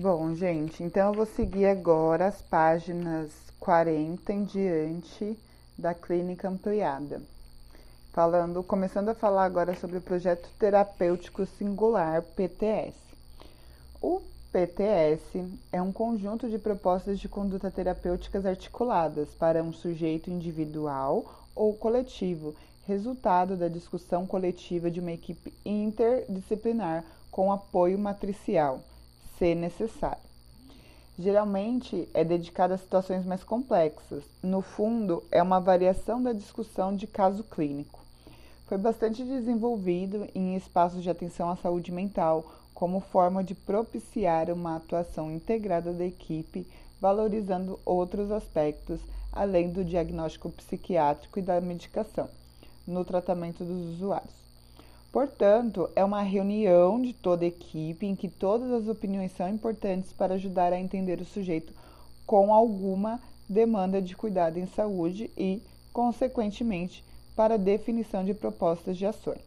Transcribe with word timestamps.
Bom, 0.00 0.32
gente, 0.32 0.80
então 0.84 1.08
eu 1.08 1.12
vou 1.12 1.26
seguir 1.26 1.66
agora 1.66 2.28
as 2.28 2.40
páginas 2.40 3.32
40 3.58 4.32
em 4.32 4.44
diante 4.44 5.36
da 5.76 5.92
clínica 5.92 6.48
ampliada. 6.48 7.20
Falando, 8.12 8.62
começando 8.62 9.08
a 9.08 9.14
falar 9.14 9.44
agora 9.44 9.74
sobre 9.74 9.98
o 9.98 10.00
projeto 10.00 10.48
terapêutico 10.56 11.44
singular 11.44 12.22
PTS. 12.22 12.94
O 14.00 14.22
PTS 14.52 15.44
é 15.72 15.82
um 15.82 15.90
conjunto 15.90 16.48
de 16.48 16.60
propostas 16.60 17.18
de 17.18 17.28
conduta 17.28 17.68
terapêuticas 17.68 18.46
articuladas 18.46 19.30
para 19.30 19.64
um 19.64 19.72
sujeito 19.72 20.30
individual 20.30 21.24
ou 21.56 21.74
coletivo, 21.74 22.54
resultado 22.86 23.56
da 23.56 23.66
discussão 23.66 24.28
coletiva 24.28 24.92
de 24.92 25.00
uma 25.00 25.10
equipe 25.10 25.52
interdisciplinar 25.66 27.04
com 27.32 27.50
apoio 27.50 27.98
matricial, 27.98 28.80
se 29.38 29.54
necessário. 29.54 30.28
Geralmente 31.18 32.08
é 32.14 32.22
dedicada 32.22 32.74
a 32.74 32.78
situações 32.78 33.24
mais 33.24 33.42
complexas. 33.42 34.22
No 34.42 34.62
fundo, 34.62 35.22
é 35.32 35.42
uma 35.42 35.58
variação 35.58 36.22
da 36.22 36.32
discussão 36.32 36.94
de 36.94 37.06
caso 37.06 37.42
clínico. 37.42 37.98
Foi 38.66 38.78
bastante 38.78 39.24
desenvolvido 39.24 40.28
em 40.34 40.54
espaços 40.54 41.02
de 41.02 41.10
atenção 41.10 41.50
à 41.50 41.56
saúde 41.56 41.90
mental, 41.90 42.44
como 42.72 43.00
forma 43.00 43.42
de 43.42 43.54
propiciar 43.54 44.50
uma 44.50 44.76
atuação 44.76 45.32
integrada 45.32 45.92
da 45.92 46.04
equipe, 46.04 46.66
valorizando 47.00 47.80
outros 47.84 48.30
aspectos, 48.30 49.00
além 49.32 49.70
do 49.70 49.84
diagnóstico 49.84 50.50
psiquiátrico 50.50 51.38
e 51.38 51.42
da 51.42 51.60
medicação, 51.60 52.28
no 52.86 53.04
tratamento 53.04 53.64
dos 53.64 53.94
usuários. 53.94 54.47
Portanto, 55.10 55.88
é 55.96 56.04
uma 56.04 56.22
reunião 56.22 57.00
de 57.00 57.12
toda 57.12 57.44
a 57.44 57.48
equipe 57.48 58.06
em 58.06 58.14
que 58.14 58.28
todas 58.28 58.70
as 58.70 58.88
opiniões 58.88 59.32
são 59.32 59.48
importantes 59.48 60.12
para 60.12 60.34
ajudar 60.34 60.72
a 60.72 60.78
entender 60.78 61.20
o 61.20 61.24
sujeito 61.24 61.72
com 62.26 62.52
alguma 62.52 63.20
demanda 63.48 64.02
de 64.02 64.14
cuidado 64.14 64.58
em 64.58 64.66
saúde 64.66 65.30
e, 65.36 65.62
consequentemente, 65.92 67.02
para 67.34 67.56
definição 67.56 68.22
de 68.22 68.34
propostas 68.34 68.98
de 68.98 69.06
ações. 69.06 69.40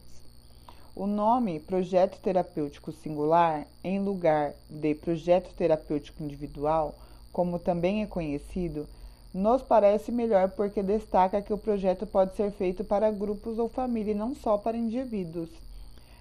O 0.96 1.06
nome 1.06 1.60
Projeto 1.60 2.20
Terapêutico 2.20 2.90
Singular, 2.90 3.66
em 3.84 4.00
lugar 4.00 4.52
de 4.68 4.94
Projeto 4.94 5.54
Terapêutico 5.54 6.22
Individual, 6.22 6.94
como 7.32 7.58
também 7.58 8.02
é 8.02 8.06
conhecido, 8.06 8.86
nos 9.32 9.62
parece 9.62 10.12
melhor 10.12 10.50
porque 10.50 10.82
destaca 10.82 11.40
que 11.40 11.52
o 11.52 11.58
projeto 11.58 12.06
pode 12.06 12.36
ser 12.36 12.50
feito 12.50 12.84
para 12.84 13.10
grupos 13.10 13.58
ou 13.58 13.68
família 13.68 14.12
e 14.12 14.14
não 14.16 14.34
só 14.34 14.58
para 14.58 14.76
indivíduos. 14.76 15.48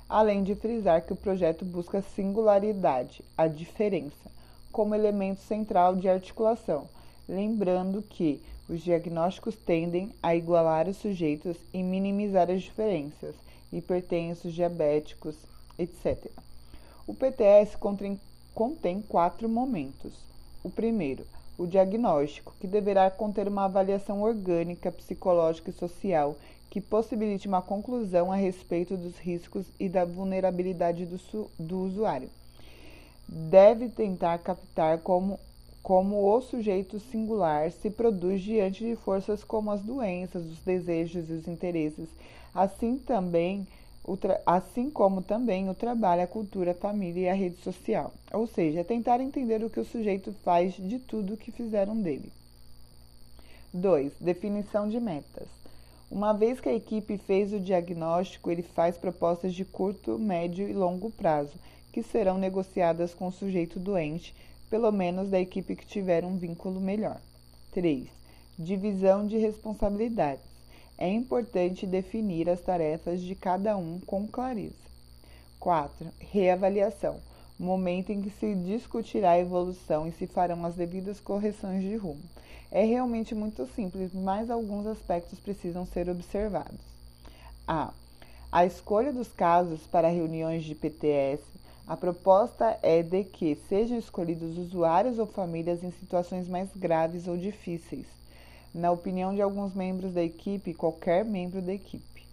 Além 0.08 0.44
de 0.44 0.56
frisar 0.56 1.02
que 1.02 1.14
o 1.14 1.18
projeto 1.18 1.66
busca 1.66 2.02
singularidade, 2.02 3.24
a 3.38 3.48
diferença, 3.48 4.32
como 4.72 4.96
elemento 4.96 5.42
central 5.42 5.96
de 5.96 6.08
articulação, 6.08 6.88
lembrando 7.28 8.02
que 8.02 8.42
os 8.70 8.82
diagnósticos 8.82 9.56
tendem 9.56 10.12
a 10.24 10.36
igualar 10.36 10.88
os 10.88 10.98
sujeitos 10.98 11.58
e 11.74 11.84
minimizar 11.84 12.50
as 12.50 12.62
diferenças 12.62 13.36
hipertensos, 13.72 14.54
diabéticos, 14.54 15.36
etc. 15.78 16.30
O 17.08 17.14
PTS 17.14 17.76
contém, 17.78 18.20
contém 18.54 19.02
quatro 19.02 19.48
momentos. 19.48 20.14
O 20.64 20.70
primeiro, 20.70 21.26
o 21.62 21.68
diagnóstico, 21.68 22.56
que 22.60 22.68
deverá 22.68 23.10
conter 23.12 23.48
uma 23.48 23.66
avaliação 23.66 24.22
orgânica, 24.22 24.92
psicológica 24.92 25.70
e 25.70 25.74
social 25.74 26.36
que 26.72 26.80
possibilite 26.80 27.50
uma 27.50 27.62
conclusão 27.62 28.32
a 28.32 28.36
respeito 28.36 28.96
dos 28.96 29.18
riscos 29.20 29.66
e 29.78 29.90
da 29.90 30.06
vulnerabilidade 30.06 31.06
do, 31.06 31.20
do 31.60 31.80
usuário. 31.82 32.30
Deve 33.28 33.90
tentar 33.90 34.38
captar 34.40 35.00
como, 35.00 35.38
como 35.84 36.34
o 36.34 36.42
sujeito 36.42 36.98
singular 36.98 37.72
se 37.72 37.90
produz 37.90 38.42
diante 38.42 38.86
de 38.86 38.96
forças 38.96 39.44
como 39.44 39.70
as 39.70 39.82
doenças, 39.82 40.46
os 40.46 40.60
desejos 40.60 41.30
e 41.30 41.34
os 41.34 41.48
interesses, 41.48 42.08
assim 42.56 42.98
também 42.98 43.68
assim 44.46 44.90
como 44.90 45.22
também 45.22 45.70
o 45.70 45.76
trabalho, 45.76 46.24
a 46.24 46.28
cultura, 46.28 46.72
a 46.72 46.76
família 46.76 47.22
e 47.22 47.30
a 47.30 47.34
rede 47.34 47.58
social. 47.62 48.12
Ou 48.34 48.48
seja, 48.48 48.84
tentar 48.84 49.22
entender 49.22 49.64
o 49.64 49.70
que 49.70 49.80
o 49.80 49.86
sujeito 49.86 50.34
faz 50.44 50.74
de 50.74 51.00
tudo 51.00 51.38
que 51.38 51.52
fizeram 51.52 51.96
dele. 51.96 52.32
2. 53.74 54.14
Definição 54.20 54.90
de 54.90 55.00
metas. 55.00 55.48
Uma 56.10 56.34
vez 56.34 56.60
que 56.60 56.68
a 56.68 56.74
equipe 56.74 57.18
fez 57.18 57.54
o 57.54 57.60
diagnóstico, 57.60 58.52
ele 58.52 58.64
faz 58.64 58.98
propostas 58.98 59.54
de 59.54 59.64
curto, 59.64 60.20
médio 60.20 60.68
e 60.68 60.74
longo 60.74 61.10
prazo, 61.12 61.54
que 61.92 62.04
serão 62.04 62.38
negociadas 62.38 63.14
com 63.14 63.28
o 63.28 63.32
sujeito 63.32 63.80
doente, 63.80 64.36
pelo 64.70 64.92
menos 64.92 65.30
da 65.30 65.40
equipe 65.40 65.76
que 65.76 65.86
tiver 65.86 66.26
um 66.26 66.38
vínculo 66.38 66.82
melhor. 66.82 67.22
3. 67.72 68.08
Divisão 68.60 69.26
de 69.26 69.38
responsabilidades 69.38 70.51
é 71.02 71.10
importante 71.10 71.88
definir 71.88 72.48
as 72.48 72.62
tarefas 72.62 73.22
de 73.22 73.34
cada 73.34 73.76
um 73.76 74.00
com 74.06 74.28
clareza. 74.28 74.76
4. 75.60 76.08
Reavaliação 76.20 77.20
momento 77.58 78.12
em 78.12 78.22
que 78.22 78.30
se 78.30 78.54
discutirá 78.54 79.32
a 79.32 79.40
evolução 79.40 80.08
e 80.08 80.12
se 80.12 80.28
farão 80.28 80.64
as 80.64 80.76
devidas 80.76 81.20
correções 81.20 81.82
de 81.82 81.96
rumo. 81.96 82.22
É 82.72 82.84
realmente 82.86 83.34
muito 83.34 83.66
simples, 83.74 84.12
mas 84.14 84.52
alguns 84.52 84.86
aspectos 84.86 85.40
precisam 85.40 85.88
ser 85.88 86.08
observados. 86.08 86.80
A. 87.68 87.92
A 88.52 88.64
escolha 88.64 89.12
dos 89.12 89.30
casos 89.30 89.88
para 89.88 90.08
reuniões 90.08 90.64
de 90.64 90.76
PTS. 90.76 91.42
A 91.88 91.98
proposta 91.98 92.78
é 92.84 93.02
de 93.02 93.24
que 93.24 93.58
sejam 93.68 93.98
escolhidos 93.98 94.56
usuários 94.56 95.18
ou 95.18 95.26
famílias 95.26 95.84
em 95.84 95.90
situações 95.90 96.48
mais 96.48 96.70
graves 96.76 97.28
ou 97.28 97.36
difíceis 97.36 98.21
na 98.74 98.92
opinião 98.92 99.34
de 99.34 99.42
alguns 99.42 99.74
membros 99.74 100.14
da 100.14 100.24
equipe, 100.24 100.74
qualquer 100.74 101.26
membro 101.26 101.62
da 101.62 101.74
equipe. 101.74 102.26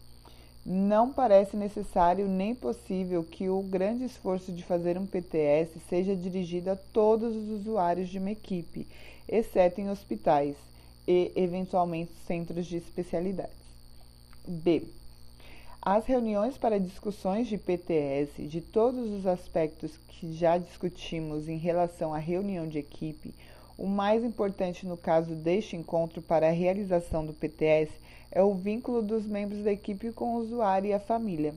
Não 0.64 1.10
parece 1.12 1.56
necessário 1.56 2.28
nem 2.28 2.54
possível 2.54 3.24
que 3.24 3.48
o 3.48 3.62
grande 3.62 4.04
esforço 4.04 4.52
de 4.52 4.62
fazer 4.62 4.98
um 4.98 5.06
PTS 5.06 5.80
seja 5.88 6.14
dirigido 6.14 6.70
a 6.70 6.76
todos 6.76 7.34
os 7.34 7.60
usuários 7.60 8.08
de 8.08 8.18
uma 8.18 8.30
equipe, 8.30 8.86
exceto 9.26 9.80
em 9.80 9.88
hospitais 9.88 10.56
e, 11.06 11.32
eventualmente, 11.34 12.12
centros 12.26 12.66
de 12.66 12.76
especialidades. 12.76 13.56
B. 14.46 14.82
As 15.80 16.04
reuniões 16.04 16.58
para 16.58 16.78
discussões 16.78 17.46
de 17.46 17.56
PTS 17.56 18.46
de 18.46 18.60
todos 18.60 19.10
os 19.10 19.26
aspectos 19.26 19.92
que 20.08 20.34
já 20.34 20.58
discutimos 20.58 21.48
em 21.48 21.56
relação 21.56 22.12
à 22.12 22.18
reunião 22.18 22.68
de 22.68 22.78
equipe 22.78 23.32
o 23.78 23.86
mais 23.86 24.24
importante 24.24 24.84
no 24.84 24.96
caso 24.96 25.36
deste 25.36 25.76
encontro 25.76 26.20
para 26.20 26.48
a 26.48 26.52
realização 26.52 27.24
do 27.24 27.32
PTS 27.32 27.92
é 28.32 28.42
o 28.42 28.52
vínculo 28.52 29.00
dos 29.00 29.24
membros 29.24 29.62
da 29.62 29.70
equipe 29.70 30.10
com 30.10 30.34
o 30.34 30.38
usuário 30.38 30.90
e 30.90 30.92
a 30.92 30.98
família. 30.98 31.54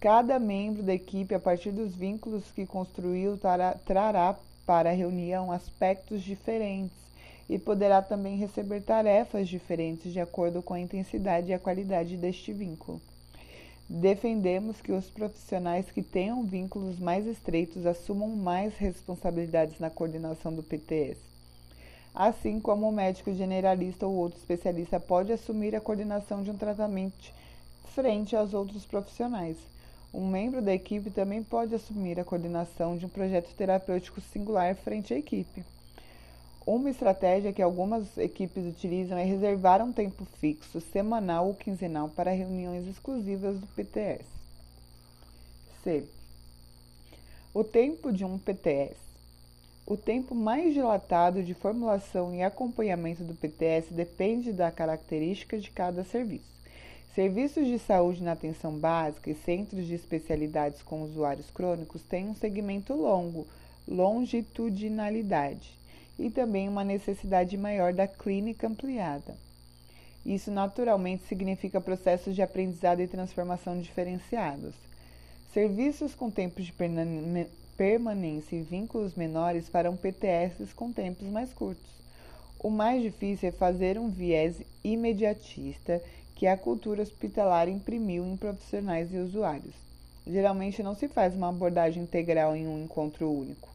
Cada 0.00 0.38
membro 0.40 0.82
da 0.82 0.92
equipe, 0.92 1.34
a 1.34 1.38
partir 1.38 1.70
dos 1.70 1.94
vínculos 1.94 2.50
que 2.50 2.66
construiu, 2.66 3.38
trará 3.84 4.36
para 4.66 4.90
a 4.90 4.92
reunião 4.92 5.52
aspectos 5.52 6.22
diferentes 6.22 6.98
e 7.48 7.56
poderá 7.56 8.02
também 8.02 8.36
receber 8.36 8.82
tarefas 8.82 9.48
diferentes 9.48 10.12
de 10.12 10.20
acordo 10.20 10.60
com 10.60 10.74
a 10.74 10.80
intensidade 10.80 11.50
e 11.50 11.54
a 11.54 11.58
qualidade 11.58 12.16
deste 12.16 12.52
vínculo. 12.52 13.00
Defendemos 13.88 14.80
que 14.80 14.92
os 14.92 15.08
profissionais 15.10 15.90
que 15.90 16.02
tenham 16.02 16.44
vínculos 16.44 16.98
mais 16.98 17.26
estreitos 17.26 17.86
assumam 17.86 18.28
mais 18.28 18.76
responsabilidades 18.76 19.78
na 19.80 19.88
coordenação 19.88 20.54
do 20.54 20.62
PTS 20.62 21.28
assim 22.18 22.58
como 22.58 22.88
o 22.88 22.92
médico 22.92 23.32
generalista 23.32 24.04
ou 24.04 24.12
outro 24.12 24.40
especialista 24.40 24.98
pode 24.98 25.32
assumir 25.32 25.76
a 25.76 25.80
coordenação 25.80 26.42
de 26.42 26.50
um 26.50 26.56
tratamento 26.56 27.32
frente 27.94 28.34
aos 28.34 28.52
outros 28.54 28.84
profissionais. 28.84 29.56
Um 30.12 30.26
membro 30.26 30.60
da 30.60 30.74
equipe 30.74 31.10
também 31.10 31.44
pode 31.44 31.76
assumir 31.76 32.18
a 32.18 32.24
coordenação 32.24 32.96
de 32.96 33.06
um 33.06 33.08
projeto 33.08 33.54
terapêutico 33.54 34.20
singular 34.20 34.74
frente 34.74 35.14
à 35.14 35.16
equipe. 35.16 35.62
Uma 36.70 36.90
estratégia 36.90 37.50
que 37.50 37.62
algumas 37.62 38.18
equipes 38.18 38.62
utilizam 38.66 39.16
é 39.16 39.24
reservar 39.24 39.82
um 39.82 39.90
tempo 39.90 40.26
fixo, 40.38 40.82
semanal 40.82 41.46
ou 41.46 41.54
quinzenal, 41.54 42.10
para 42.10 42.30
reuniões 42.30 42.86
exclusivas 42.86 43.58
do 43.58 43.66
PTS. 43.68 44.22
C. 45.82 46.04
O 47.54 47.64
tempo 47.64 48.12
de 48.12 48.22
um 48.22 48.38
PTS. 48.38 48.98
O 49.86 49.96
tempo 49.96 50.34
mais 50.34 50.74
dilatado 50.74 51.42
de 51.42 51.54
formulação 51.54 52.34
e 52.34 52.42
acompanhamento 52.42 53.24
do 53.24 53.34
PTS 53.34 53.90
depende 53.90 54.52
da 54.52 54.70
característica 54.70 55.56
de 55.56 55.70
cada 55.70 56.04
serviço. 56.04 56.52
Serviços 57.14 57.66
de 57.66 57.78
saúde 57.78 58.22
na 58.22 58.32
atenção 58.32 58.72
básica 58.72 59.30
e 59.30 59.34
centros 59.34 59.86
de 59.86 59.94
especialidades 59.94 60.82
com 60.82 61.00
usuários 61.00 61.50
crônicos 61.50 62.02
têm 62.02 62.28
um 62.28 62.34
segmento 62.34 62.92
longo, 62.92 63.46
longitudinalidade, 63.88 65.77
e 66.18 66.30
também 66.30 66.68
uma 66.68 66.82
necessidade 66.82 67.56
maior 67.56 67.92
da 67.92 68.06
clínica 68.06 68.66
ampliada. 68.66 69.36
Isso 70.26 70.50
naturalmente 70.50 71.24
significa 71.24 71.80
processos 71.80 72.34
de 72.34 72.42
aprendizado 72.42 73.00
e 73.00 73.06
transformação 73.06 73.80
diferenciados. 73.80 74.74
Serviços 75.54 76.14
com 76.14 76.30
tempos 76.30 76.66
de 76.66 76.74
permanência 77.76 78.56
e 78.56 78.62
vínculos 78.62 79.14
menores 79.14 79.68
farão 79.68 79.96
PTS 79.96 80.74
com 80.74 80.92
tempos 80.92 81.26
mais 81.28 81.52
curtos. 81.52 81.98
O 82.58 82.68
mais 82.70 83.02
difícil 83.02 83.48
é 83.48 83.52
fazer 83.52 83.98
um 83.98 84.10
viés 84.10 84.56
imediatista 84.82 86.02
que 86.34 86.46
a 86.46 86.56
cultura 86.56 87.02
hospitalar 87.02 87.68
imprimiu 87.68 88.26
em 88.26 88.36
profissionais 88.36 89.14
e 89.14 89.16
usuários. 89.18 89.74
Geralmente 90.26 90.82
não 90.82 90.94
se 90.94 91.08
faz 91.08 91.34
uma 91.34 91.48
abordagem 91.48 92.02
integral 92.02 92.54
em 92.54 92.66
um 92.66 92.84
encontro 92.84 93.30
único, 93.30 93.68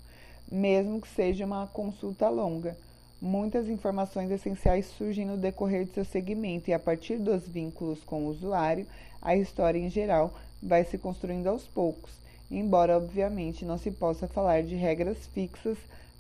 mesmo 0.52 1.02
que 1.02 1.08
seja 1.08 1.46
uma 1.46 1.68
consulta 1.68 2.30
longa. 2.30 2.78
Muitas 3.22 3.70
informações 3.70 4.30
essenciais 4.30 4.86
surgem 4.86 5.26
no 5.26 5.38
decorrer 5.38 5.86
de 5.86 5.94
seu 5.94 6.04
segmento 6.04 6.70
e, 6.70 6.74
a 6.74 6.80
partir 6.80 7.18
dos 7.18 7.48
vínculos 7.48 8.04
com 8.04 8.26
o 8.26 8.30
usuário, 8.30 8.86
a 9.22 9.36
história 9.36 9.80
em 9.80 9.90
geral 9.90 10.34
vai 10.62 10.84
se 10.84 10.98
construindo 10.98 11.48
aos 11.48 11.64
poucos, 11.64 12.12
embora 12.52 12.98
obviamente 12.98 13.66
não 13.66 13.78
se 13.78 13.92
possa 13.92 14.28
falar 14.28 14.64
de 14.64 14.76
regras 14.76 15.26
fixas 15.28 15.78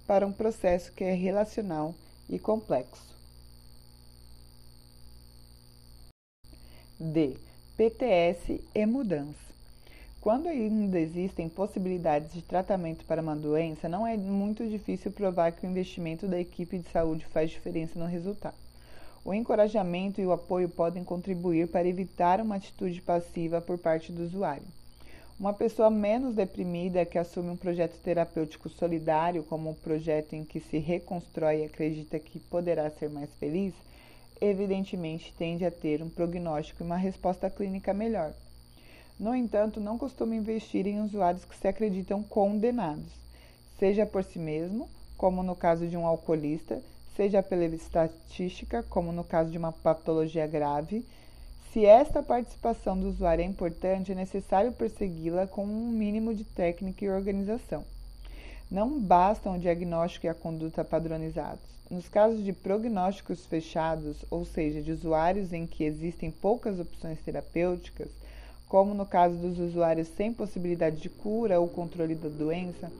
para 0.07 0.25
um 0.25 0.31
processo 0.31 0.91
que 0.93 1.03
é 1.03 1.13
relacional 1.13 1.93
e 2.29 2.39
complexo. 2.39 3.13
D. 6.99 7.35
PTS 7.75 8.61
e 8.73 8.85
mudança. 8.85 9.52
Quando 10.23 10.47
ainda 10.47 10.97
existem 10.97 11.49
possibilidades 11.49 12.31
de 12.31 12.41
tratamento 12.41 13.03
para 13.03 13.21
uma 13.21 13.35
doença, 13.35 13.89
não 13.89 14.07
é 14.07 14.15
muito 14.15 14.65
difícil 14.65 15.11
provar 15.11 15.51
que 15.51 15.67
o 15.67 15.69
investimento 15.69 16.29
da 16.29 16.39
equipe 16.39 16.77
de 16.77 16.87
saúde 16.87 17.25
faz 17.25 17.51
diferença 17.51 17.99
no 17.99 18.05
resultado. 18.05 18.55
O 19.25 19.33
encorajamento 19.33 20.21
e 20.21 20.25
o 20.25 20.31
apoio 20.31 20.69
podem 20.69 21.03
contribuir 21.03 21.67
para 21.67 21.89
evitar 21.89 22.39
uma 22.39 22.55
atitude 22.55 23.01
passiva 23.01 23.59
por 23.59 23.77
parte 23.77 24.13
do 24.13 24.23
usuário. 24.23 24.63
Uma 25.37 25.51
pessoa 25.51 25.89
menos 25.89 26.35
deprimida 26.35 27.03
que 27.03 27.17
assume 27.17 27.49
um 27.49 27.57
projeto 27.57 27.99
terapêutico 28.01 28.69
solidário, 28.69 29.43
como 29.43 29.71
um 29.71 29.75
projeto 29.75 30.35
em 30.37 30.45
que 30.45 30.61
se 30.61 30.77
reconstrói 30.77 31.63
e 31.63 31.65
acredita 31.65 32.17
que 32.17 32.39
poderá 32.39 32.89
ser 32.91 33.09
mais 33.09 33.29
feliz, 33.41 33.73
evidentemente 34.39 35.33
tende 35.37 35.65
a 35.65 35.71
ter 35.71 36.01
um 36.01 36.07
prognóstico 36.07 36.81
e 36.81 36.85
uma 36.85 36.95
resposta 36.95 37.49
clínica 37.49 37.93
melhor. 37.93 38.33
No 39.19 39.35
entanto, 39.35 39.79
não 39.79 39.97
costuma 39.97 40.35
investir 40.35 40.87
em 40.87 41.01
usuários 41.01 41.45
que 41.45 41.55
se 41.55 41.67
acreditam 41.67 42.23
condenados, 42.23 43.11
seja 43.79 44.05
por 44.05 44.23
si 44.23 44.39
mesmo, 44.39 44.89
como 45.17 45.43
no 45.43 45.55
caso 45.55 45.87
de 45.87 45.95
um 45.95 46.05
alcoolista, 46.05 46.81
seja 47.15 47.43
pela 47.43 47.65
estatística, 47.65 48.83
como 48.89 49.11
no 49.11 49.23
caso 49.23 49.51
de 49.51 49.57
uma 49.57 49.71
patologia 49.71 50.47
grave. 50.47 51.05
Se 51.71 51.85
esta 51.85 52.21
participação 52.21 52.99
do 52.99 53.07
usuário 53.07 53.43
é 53.43 53.45
importante, 53.45 54.11
é 54.11 54.15
necessário 54.15 54.71
persegui-la 54.71 55.47
com 55.47 55.63
um 55.63 55.89
mínimo 55.89 56.33
de 56.33 56.43
técnica 56.43 57.05
e 57.05 57.09
organização. 57.09 57.83
Não 58.69 58.99
bastam 58.99 59.55
o 59.55 59.59
diagnóstico 59.59 60.25
e 60.25 60.29
a 60.29 60.33
conduta 60.33 60.83
padronizados. 60.83 61.73
Nos 61.89 62.09
casos 62.09 62.43
de 62.43 62.51
prognósticos 62.51 63.45
fechados, 63.45 64.25
ou 64.29 64.45
seja, 64.45 64.81
de 64.81 64.91
usuários 64.91 65.53
em 65.53 65.67
que 65.67 65.83
existem 65.83 66.31
poucas 66.31 66.79
opções 66.79 67.19
terapêuticas, 67.19 68.09
como 68.73 68.95
no 68.95 69.05
caso 69.05 69.35
dos 69.35 69.59
usuários 69.59 70.07
sem 70.17 70.33
possibilidade 70.33 70.99
de 70.99 71.07
cura 71.07 71.59
ou 71.59 71.67
controle 71.67 72.15
da 72.15 72.27
doença, 72.27 72.91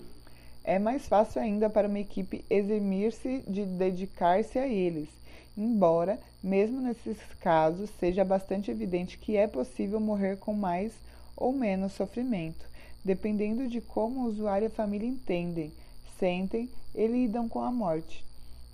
é 0.64 0.78
mais 0.78 1.08
fácil 1.08 1.42
ainda 1.42 1.68
para 1.68 1.88
uma 1.88 1.98
equipe 1.98 2.46
eximir-se 2.48 3.44
de 3.48 3.66
dedicar-se 3.66 4.60
a 4.60 4.68
eles, 4.68 5.10
embora, 5.58 6.20
mesmo 6.44 6.80
nesses 6.80 7.18
casos, 7.42 7.90
seja 8.00 8.24
bastante 8.24 8.70
evidente 8.70 9.18
que 9.18 9.36
é 9.36 9.48
possível 9.48 10.00
morrer 10.00 10.38
com 10.38 10.54
mais 10.54 10.94
ou 11.36 11.52
menos 11.52 11.94
sofrimento, 11.94 12.64
dependendo 13.04 13.68
de 13.68 13.82
como 13.82 14.20
o 14.20 14.28
usuário 14.28 14.66
e 14.66 14.68
a 14.68 14.70
família 14.70 15.10
entendem, 15.10 15.72
sentem 16.20 16.70
e 16.94 17.08
lidam 17.08 17.50
com 17.50 17.62
a 17.62 17.72
morte. 17.72 18.24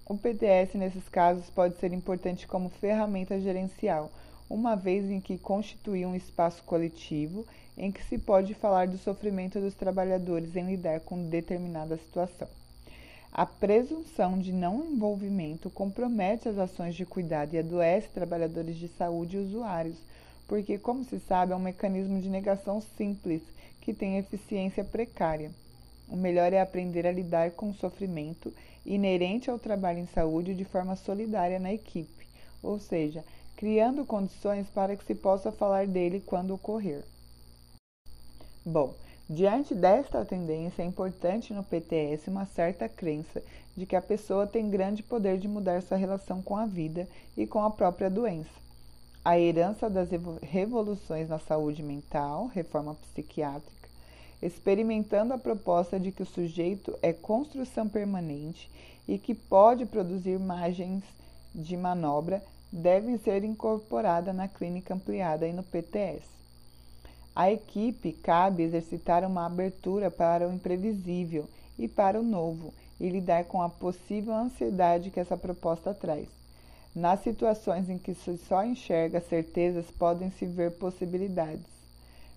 O 0.05 0.17
PTS, 0.17 0.77
nesses 0.77 1.07
casos, 1.07 1.49
pode 1.49 1.77
ser 1.77 1.93
importante 1.93 2.45
como 2.45 2.67
ferramenta 2.67 3.39
gerencial 3.39 4.11
uma 4.49 4.75
vez 4.75 5.09
em 5.09 5.21
que 5.21 5.37
constitui 5.37 6.05
um 6.05 6.15
espaço 6.15 6.63
coletivo 6.63 7.45
em 7.77 7.91
que 7.91 8.03
se 8.03 8.17
pode 8.17 8.53
falar 8.53 8.87
do 8.87 8.97
sofrimento 8.97 9.59
dos 9.59 9.75
trabalhadores 9.75 10.55
em 10.55 10.65
lidar 10.65 10.99
com 11.01 11.29
determinada 11.29 11.97
situação. 11.97 12.47
A 13.31 13.45
presunção 13.45 14.39
de 14.39 14.51
não 14.51 14.83
envolvimento 14.83 15.69
compromete 15.69 16.49
as 16.49 16.57
ações 16.57 16.95
de 16.95 17.05
cuidado 17.05 17.53
e 17.53 17.59
adoece 17.59 18.09
trabalhadores 18.09 18.75
de 18.75 18.87
saúde 18.87 19.37
e 19.37 19.39
usuários, 19.39 19.97
porque, 20.47 20.79
como 20.79 21.03
se 21.03 21.19
sabe, 21.19 21.53
é 21.53 21.55
um 21.55 21.59
mecanismo 21.59 22.19
de 22.19 22.27
negação 22.27 22.81
simples 22.97 23.43
que 23.81 23.93
tem 23.93 24.17
eficiência 24.17 24.83
precária. 24.83 25.51
O 26.09 26.15
melhor 26.15 26.51
é 26.51 26.59
aprender 26.59 27.05
a 27.05 27.11
lidar 27.11 27.51
com 27.51 27.69
o 27.69 27.73
sofrimento 27.75 28.51
inerente 28.83 29.49
ao 29.49 29.59
trabalho 29.59 29.99
em 29.99 30.07
saúde 30.07 30.55
de 30.55 30.65
forma 30.65 30.95
solidária 30.95 31.59
na 31.59 31.71
equipe, 31.71 32.27
ou 32.63 32.79
seja, 32.79 33.23
criando 33.59 34.05
condições 34.05 34.69
para 34.69 34.95
que 34.95 35.03
se 35.03 35.13
possa 35.13 35.51
falar 35.51 35.85
dele 35.85 36.23
quando 36.25 36.53
ocorrer. 36.53 37.03
Bom, 38.65 38.93
diante 39.29 39.75
desta 39.75 40.23
tendência, 40.23 40.81
é 40.81 40.85
importante 40.85 41.53
no 41.53 41.61
PTS 41.61 42.29
uma 42.29 42.45
certa 42.45 42.87
crença 42.87 43.43
de 43.75 43.85
que 43.85 43.97
a 43.97 44.01
pessoa 44.01 44.47
tem 44.47 44.69
grande 44.69 45.03
poder 45.03 45.37
de 45.37 45.49
mudar 45.49 45.81
sua 45.81 45.97
relação 45.97 46.41
com 46.41 46.55
a 46.55 46.65
vida 46.65 47.05
e 47.35 47.45
com 47.45 47.61
a 47.61 47.69
própria 47.69 48.09
doença. 48.09 48.49
A 49.25 49.37
herança 49.37 49.89
das 49.89 50.07
revoluções 50.41 51.27
na 51.27 51.37
saúde 51.37 51.83
mental, 51.83 52.47
reforma 52.47 52.95
psiquiátrica, 52.95 53.89
experimentando 54.41 55.33
a 55.33 55.37
proposta 55.37 55.99
de 55.99 56.13
que 56.13 56.23
o 56.23 56.25
sujeito 56.25 56.97
é 57.01 57.11
construção 57.11 57.89
permanente 57.89 58.71
e 59.05 59.17
que 59.17 59.35
pode 59.35 59.85
produzir 59.85 60.39
margens 60.39 61.03
de 61.53 61.75
manobra 61.75 62.41
devem 62.71 63.17
ser 63.17 63.43
incorporadas 63.43 64.35
na 64.35 64.47
clínica 64.47 64.93
ampliada 64.93 65.47
e 65.47 65.53
no 65.53 65.63
PTS. 65.63 66.23
A 67.35 67.51
equipe 67.51 68.11
cabe 68.11 68.63
exercitar 68.63 69.23
uma 69.23 69.45
abertura 69.45 70.11
para 70.11 70.47
o 70.47 70.53
imprevisível 70.53 71.47
e 71.77 71.87
para 71.87 72.19
o 72.19 72.23
novo 72.23 72.73
e 72.99 73.09
lidar 73.09 73.45
com 73.45 73.61
a 73.61 73.69
possível 73.69 74.33
ansiedade 74.33 75.09
que 75.09 75.19
essa 75.19 75.37
proposta 75.37 75.93
traz. 75.93 76.27
Nas 76.93 77.21
situações 77.21 77.89
em 77.89 77.97
que 77.97 78.13
se 78.13 78.37
só 78.39 78.63
enxerga 78.65 79.21
certezas, 79.21 79.85
podem 79.91 80.31
se 80.31 80.45
ver 80.45 80.71
possibilidades. 80.71 81.65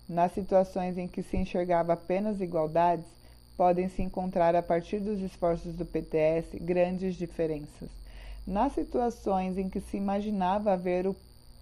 Nas 0.07 0.31
situações 0.31 0.97
em 0.97 1.07
que 1.07 1.23
se 1.23 1.35
enxergava 1.35 1.93
apenas 1.93 2.39
igualdades, 2.39 3.05
podem 3.57 3.89
se 3.89 4.01
encontrar, 4.01 4.55
a 4.55 4.61
partir 4.61 4.99
dos 4.99 5.19
esforços 5.21 5.73
do 5.73 5.85
PTS, 5.85 6.57
grandes 6.59 7.15
diferenças. 7.15 8.02
Nas 8.45 8.73
situações 8.73 9.57
em 9.57 9.69
que 9.69 9.79
se 9.79 9.95
imaginava 9.95 10.73
haver 10.73 11.07
o 11.07 11.15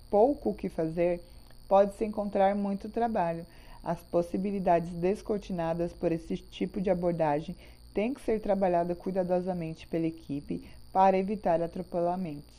pouco 0.09 0.51
que 0.51 0.67
fazer, 0.67 1.21
pode-se 1.67 2.03
encontrar 2.03 2.55
muito 2.55 2.89
trabalho. 2.89 3.45
As 3.83 3.99
possibilidades 3.99 4.89
descortinadas 4.89 5.93
por 5.93 6.11
esse 6.11 6.37
tipo 6.37 6.81
de 6.81 6.89
abordagem 6.89 7.55
têm 7.93 8.15
que 8.15 8.21
ser 8.21 8.41
trabalhadas 8.41 8.97
cuidadosamente 8.97 9.85
pela 9.85 10.07
equipe 10.07 10.67
para 10.91 11.17
evitar 11.19 11.61
atropelamentos. 11.61 12.49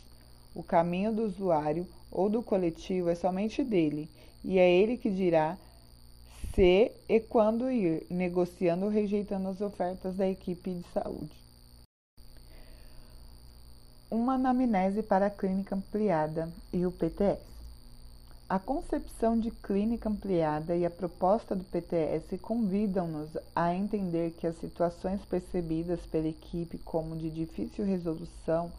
O 0.55 0.63
caminho 0.63 1.13
do 1.13 1.25
usuário 1.25 1.85
ou 2.11 2.29
do 2.29 2.43
coletivo 2.43 3.11
é 3.11 3.17
somente 3.17 3.65
dele, 3.65 4.09
e 4.45 4.57
é 4.59 4.71
ele 4.71 4.97
que 4.97 5.11
dirá 5.11 5.57
se 6.55 6.93
e 7.09 7.19
quando 7.19 7.71
ir, 7.71 8.07
negociando 8.09 8.85
ou 8.85 8.91
rejeitando 8.91 9.49
as 9.49 9.61
ofertas 9.61 10.17
da 10.17 10.29
equipe 10.29 10.71
de 10.71 10.85
saúde 10.93 11.43
uma 14.13 14.35
anamnese 14.35 15.03
para 15.03 15.25
a 15.25 15.31
clínica 15.31 15.75
ampliada 15.75 16.47
e 16.71 16.85
o 16.85 16.93
PTS. 16.93 17.41
A 18.47 18.59
concepção 18.59 19.41
de 19.41 19.51
clínica 19.51 20.07
ampliada 20.07 20.77
e 20.77 20.85
a 20.85 20.91
proposta 20.91 21.57
do 21.57 21.65
PTS 21.65 22.37
convidam-nos 22.43 23.31
a 23.57 23.75
entender 23.75 24.33
que 24.33 24.47
as 24.47 24.55
situações 24.59 25.23
percebidas 25.25 26.01
pela 26.01 26.29
equipe 26.29 26.77
como 26.77 27.17
de 27.17 27.31
difícil 27.31 27.87
resolução 27.87 28.71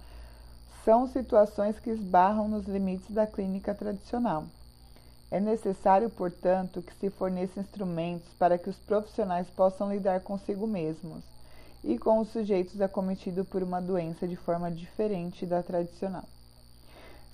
são 0.85 1.07
situações 1.07 1.79
que 1.79 1.89
esbarram 1.89 2.47
nos 2.47 2.67
limites 2.67 3.09
da 3.09 3.25
clínica 3.25 3.73
tradicional. 3.73 4.45
É 5.31 5.39
necessário, 5.39 6.11
portanto, 6.11 6.79
que 6.79 6.93
se 6.93 7.09
forneça 7.09 7.59
instrumentos 7.59 8.31
para 8.37 8.59
que 8.59 8.69
os 8.69 8.77
profissionais 8.77 9.47
possam 9.49 9.91
lidar 9.91 10.19
consigo 10.19 10.67
mesmos 10.67 11.23
e 11.83 11.97
com 11.97 12.19
os 12.19 12.29
sujeitos 12.29 12.79
acometidos 12.79 13.47
por 13.47 13.61
uma 13.61 13.81
doença 13.81 14.27
de 14.27 14.35
forma 14.35 14.71
diferente 14.71 15.45
da 15.45 15.61
tradicional. 15.61 16.23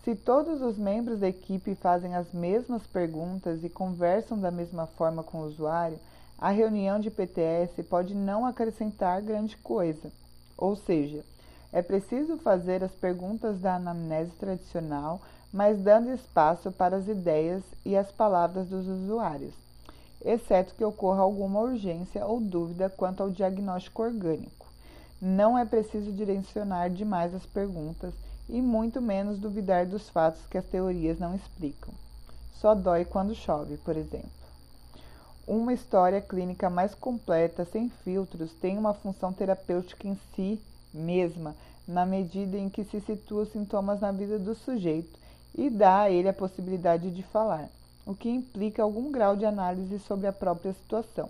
Se 0.03 0.15
todos 0.15 0.62
os 0.62 0.77
membros 0.77 1.20
da 1.20 1.27
equipe 1.27 1.75
fazem 1.75 2.15
as 2.15 2.32
mesmas 2.32 2.88
perguntas 2.88 3.63
e 3.63 3.70
conversam 3.70 4.39
da 4.39 4.50
mesma 4.50 4.88
forma 4.88 5.22
com 5.22 5.39
o 5.39 5.46
usuário, 5.46 6.00
a 6.38 6.50
reunião 6.50 7.00
de 7.00 7.12
PTS 7.12 7.84
pode 7.84 8.15
não 8.15 8.46
acrescentar 8.46 9.22
grande 9.22 9.58
coisa. 9.58 10.10
Ou 10.58 10.75
seja, 10.75 11.24
é 11.72 11.82
preciso 11.82 12.38
fazer 12.38 12.84
as 12.84 12.91
perguntas 12.91 13.60
da 13.60 13.75
anamnese 13.75 14.32
tradicional, 14.39 15.22
mas 15.51 15.77
dando 15.79 16.12
espaço 16.12 16.72
para 16.72 16.96
as 16.96 17.08
ideias 17.08 17.62
e 17.86 17.96
as 17.96 18.12
palavras 18.12 18.68
dos 18.68 18.88
usuários. 18.88 19.53
Exceto 20.23 20.73
que 20.75 20.83
ocorra 20.83 21.21
alguma 21.21 21.59
urgência 21.59 22.25
ou 22.25 22.39
dúvida 22.39 22.89
quanto 22.89 23.23
ao 23.23 23.29
diagnóstico 23.29 24.03
orgânico. 24.03 24.67
Não 25.21 25.57
é 25.57 25.65
preciso 25.65 26.11
direcionar 26.11 26.89
demais 26.89 27.33
as 27.33 27.45
perguntas 27.45 28.13
e 28.47 28.61
muito 28.61 29.01
menos 29.01 29.38
duvidar 29.38 29.85
dos 29.85 30.09
fatos 30.09 30.41
que 30.47 30.57
as 30.57 30.65
teorias 30.65 31.19
não 31.19 31.35
explicam. 31.35 31.93
Só 32.53 32.73
dói 32.73 33.05
quando 33.05 33.35
chove, 33.35 33.77
por 33.77 33.95
exemplo. 33.95 34.29
Uma 35.47 35.73
história 35.73 36.21
clínica 36.21 36.69
mais 36.69 36.93
completa, 36.93 37.65
sem 37.65 37.89
filtros, 37.89 38.53
tem 38.61 38.77
uma 38.77 38.93
função 38.93 39.33
terapêutica 39.33 40.07
em 40.07 40.17
si 40.35 40.61
mesma, 40.93 41.55
na 41.88 42.05
medida 42.05 42.57
em 42.57 42.69
que 42.69 42.83
se 42.83 43.01
situa 43.01 43.43
os 43.43 43.51
sintomas 43.51 43.99
na 43.99 44.11
vida 44.11 44.38
do 44.38 44.53
sujeito 44.53 45.19
e 45.55 45.69
dá 45.69 46.01
a 46.01 46.11
ele 46.11 46.29
a 46.29 46.33
possibilidade 46.33 47.09
de 47.09 47.23
falar, 47.23 47.69
o 48.10 48.16
que 48.16 48.28
implica 48.28 48.82
algum 48.82 49.12
grau 49.12 49.36
de 49.36 49.46
análise 49.46 50.00
sobre 50.00 50.25
a 50.25 50.34
própria 50.34 50.74
situação. 50.74 51.30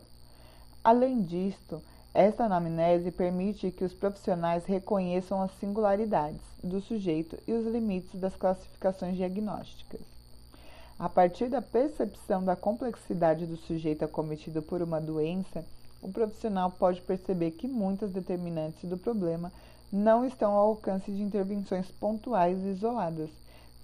Além 0.82 1.22
disto, 1.22 1.84
esta 2.14 2.46
anamnese 2.46 3.12
permite 3.12 3.70
que 3.70 3.84
os 3.84 3.92
profissionais 3.92 4.64
reconheçam 4.64 5.42
as 5.42 5.52
singularidades 5.60 6.40
do 6.64 6.80
sujeito 6.80 7.38
e 7.46 7.52
os 7.52 7.66
limites 7.66 8.18
das 8.18 8.34
classificações 8.34 9.18
diagnósticas. 9.18 10.00
A 10.98 11.10
partir 11.10 11.50
da 11.50 11.62
percepção 11.62 12.46
da 12.46 12.56
complexidade 12.56 13.46
do 13.46 13.58
sujeito 13.58 14.06
acometido 14.06 14.62
por 14.62 14.82
uma 14.82 15.02
doença, 15.02 15.66
o 16.02 16.10
profissional 16.10 16.72
pode 16.72 17.02
perceber 17.02 17.52
que 17.52 17.68
muitas 17.68 18.10
determinantes 18.10 18.90
do 18.90 18.98
problema 18.98 19.52
não 19.92 20.26
estão 20.26 20.54
ao 20.54 20.70
alcance 20.70 21.12
de 21.12 21.22
intervenções 21.22 21.92
pontuais 21.92 22.58
e 22.64 22.70
isoladas. 22.70 23.30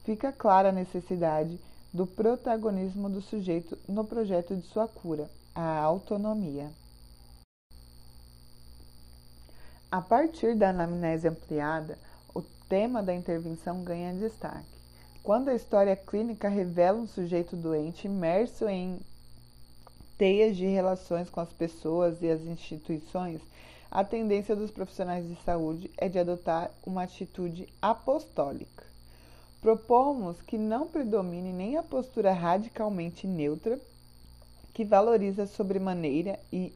Fica 0.06 0.32
clara 0.32 0.70
a 0.70 0.72
necessidade 0.72 1.60
do 1.96 2.06
protagonismo 2.06 3.10
do 3.10 3.22
sujeito 3.22 3.78
no 3.88 4.04
projeto 4.04 4.54
de 4.54 4.68
sua 4.68 4.86
cura, 4.86 5.30
a 5.56 5.80
autonomia. 5.80 6.70
A 9.90 10.02
partir 10.02 10.56
da 10.56 10.72
anamnese 10.72 11.26
ampliada, 11.26 11.98
o 12.34 12.42
tema 12.68 13.02
da 13.02 13.16
intervenção 13.16 13.82
ganha 13.82 14.14
destaque. 14.14 14.76
Quando 15.24 15.48
a 15.48 15.56
história 15.56 15.96
clínica 15.96 16.50
revela 16.50 17.00
um 17.00 17.08
sujeito 17.08 17.56
doente 17.56 18.08
imerso 18.08 18.68
em 18.68 19.00
teias 20.18 20.58
de 20.58 20.66
relações 20.66 21.30
com 21.30 21.40
as 21.40 21.54
pessoas 21.54 22.22
e 22.22 22.30
as 22.30 22.42
instituições, 22.42 23.40
a 23.90 24.04
tendência 24.04 24.54
dos 24.54 24.70
profissionais 24.70 25.26
de 25.26 25.36
saúde 25.44 25.90
é 25.98 26.10
de 26.10 26.20
adotar 26.20 26.72
uma 26.86 27.04
atitude 27.04 27.70
apostólica. 27.82 28.85
Propomos 29.66 30.40
que 30.44 30.60
não 30.60 30.86
predomine 30.86 31.52
nem 31.52 31.76
a 31.76 31.82
postura 31.82 32.32
radicalmente 32.32 33.26
neutra, 33.26 33.80
que 34.76 34.86
valoriza 34.86 35.48
sobremaneira 35.48 36.38
e 36.54 36.72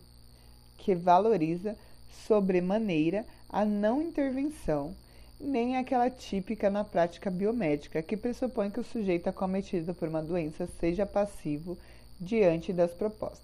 que 0.75 0.95
valoriza 0.95 1.77
sobremaneira 2.25 3.27
a 3.47 3.63
não 3.63 4.01
intervenção 4.01 4.95
nem 5.39 5.77
aquela 5.77 6.09
típica 6.09 6.67
na 6.71 6.83
prática 6.83 7.29
biomédica, 7.29 8.01
que 8.01 8.17
pressupõe 8.17 8.71
que 8.71 8.79
o 8.79 8.83
sujeito 8.83 9.29
acometido 9.29 9.93
por 9.93 10.07
uma 10.07 10.23
doença 10.23 10.67
seja 10.79 11.05
passivo 11.05 11.77
diante 12.19 12.73
das 12.73 12.91
propostas. 12.91 13.39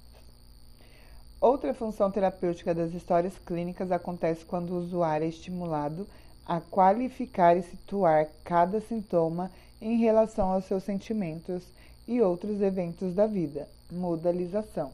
Outra 1.40 1.72
função 1.72 2.10
terapêutica 2.10 2.74
das 2.74 2.96
histórias 2.96 3.38
clínicas 3.46 3.92
acontece 3.92 4.44
quando 4.44 4.72
o 4.72 4.80
usuário 4.80 5.26
é 5.26 5.30
estimulado 5.30 6.08
a 6.46 6.60
qualificar 6.60 7.58
e 7.58 7.64
situar 7.64 8.28
cada 8.44 8.80
sintoma 8.82 9.52
em 9.82 9.98
relação 9.98 10.52
aos 10.52 10.66
seus 10.66 10.84
sentimentos 10.84 11.64
e 12.08 12.22
outros 12.22 12.62
eventos 12.62 13.14
da 13.14 13.26
vida. 13.26 13.68
Modalização. 13.92 14.92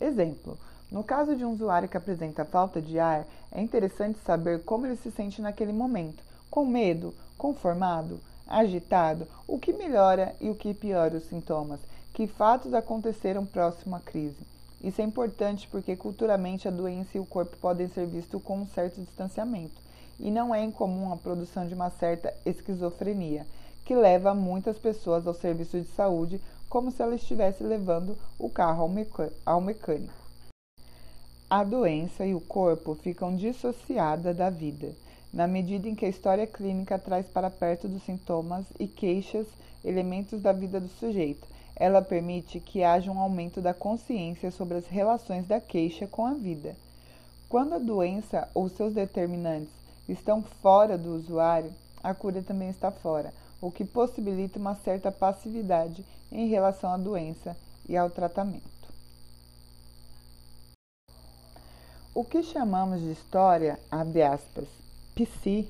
Exemplo: 0.00 0.56
no 0.90 1.04
caso 1.04 1.36
de 1.36 1.44
um 1.44 1.52
usuário 1.52 1.88
que 1.88 1.96
apresenta 1.96 2.44
falta 2.44 2.80
de 2.80 2.98
ar, 2.98 3.26
é 3.52 3.60
interessante 3.60 4.18
saber 4.24 4.62
como 4.64 4.86
ele 4.86 4.96
se 4.96 5.10
sente 5.10 5.42
naquele 5.42 5.72
momento: 5.72 6.22
com 6.50 6.64
medo, 6.64 7.14
conformado, 7.36 8.20
agitado, 8.46 9.26
o 9.46 9.58
que 9.58 9.72
melhora 9.72 10.34
e 10.40 10.48
o 10.48 10.54
que 10.54 10.72
piora 10.72 11.18
os 11.18 11.24
sintomas, 11.24 11.80
que 12.14 12.26
fatos 12.26 12.72
aconteceram 12.72 13.44
próximo 13.44 13.96
à 13.96 14.00
crise. 14.00 14.57
Isso 14.82 15.00
é 15.00 15.04
importante 15.04 15.68
porque 15.68 15.96
culturalmente 15.96 16.68
a 16.68 16.70
doença 16.70 17.16
e 17.16 17.20
o 17.20 17.26
corpo 17.26 17.56
podem 17.56 17.88
ser 17.88 18.06
vistos 18.06 18.42
com 18.42 18.58
um 18.58 18.66
certo 18.66 19.00
distanciamento, 19.00 19.80
e 20.20 20.30
não 20.30 20.54
é 20.54 20.62
incomum 20.62 21.12
a 21.12 21.16
produção 21.16 21.66
de 21.66 21.74
uma 21.74 21.90
certa 21.90 22.32
esquizofrenia, 22.44 23.46
que 23.84 23.94
leva 23.94 24.34
muitas 24.34 24.78
pessoas 24.78 25.26
ao 25.26 25.34
serviço 25.34 25.80
de 25.80 25.88
saúde 25.88 26.40
como 26.68 26.90
se 26.90 27.02
ela 27.02 27.14
estivesse 27.14 27.64
levando 27.64 28.16
o 28.38 28.48
carro 28.50 28.90
ao 29.44 29.60
mecânico 29.60 30.28
a 31.50 31.64
doença 31.64 32.26
e 32.26 32.34
o 32.34 32.40
corpo 32.40 32.94
ficam 32.94 33.34
dissociadas 33.34 34.36
da 34.36 34.50
vida, 34.50 34.94
na 35.32 35.46
medida 35.46 35.88
em 35.88 35.94
que 35.94 36.04
a 36.04 36.08
história 36.08 36.46
clínica 36.46 36.98
traz 36.98 37.26
para 37.26 37.48
perto 37.48 37.88
dos 37.88 38.02
sintomas 38.02 38.66
e 38.78 38.86
queixas 38.86 39.46
elementos 39.82 40.42
da 40.42 40.52
vida 40.52 40.78
do 40.78 40.88
sujeito. 40.88 41.48
Ela 41.78 42.02
permite 42.02 42.58
que 42.58 42.82
haja 42.82 43.10
um 43.10 43.20
aumento 43.20 43.60
da 43.60 43.72
consciência 43.72 44.50
sobre 44.50 44.78
as 44.78 44.86
relações 44.86 45.46
da 45.46 45.60
queixa 45.60 46.06
com 46.06 46.26
a 46.26 46.34
vida. 46.34 46.74
Quando 47.48 47.74
a 47.74 47.78
doença 47.78 48.48
ou 48.52 48.68
seus 48.68 48.92
determinantes 48.92 49.72
estão 50.08 50.42
fora 50.42 50.98
do 50.98 51.14
usuário, 51.14 51.72
a 52.02 52.12
cura 52.12 52.42
também 52.42 52.68
está 52.68 52.90
fora, 52.90 53.32
o 53.60 53.70
que 53.70 53.84
possibilita 53.84 54.58
uma 54.58 54.74
certa 54.74 55.12
passividade 55.12 56.04
em 56.30 56.48
relação 56.48 56.90
à 56.90 56.96
doença 56.96 57.56
e 57.88 57.96
ao 57.96 58.10
tratamento. 58.10 58.78
O 62.14 62.24
que 62.24 62.42
chamamos 62.42 63.00
de 63.00 63.12
história, 63.12 63.78
abre 63.90 64.22
aspas, 64.22 64.66
psi, 65.14 65.68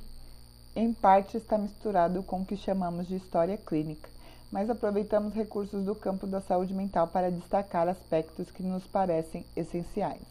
em 0.74 0.92
parte 0.92 1.36
está 1.36 1.58
misturado 1.58 2.22
com 2.22 2.40
o 2.40 2.44
que 2.44 2.56
chamamos 2.56 3.06
de 3.06 3.16
história 3.16 3.58
clínica, 3.58 4.08
mas 4.50 4.70
aproveitamos 4.70 5.34
recursos 5.34 5.84
do 5.84 5.94
campo 5.94 6.26
da 6.26 6.40
saúde 6.40 6.72
mental 6.72 7.06
para 7.06 7.30
destacar 7.30 7.88
aspectos 7.88 8.50
que 8.50 8.62
nos 8.62 8.84
parecem 8.84 9.44
essenciais. 9.56 10.22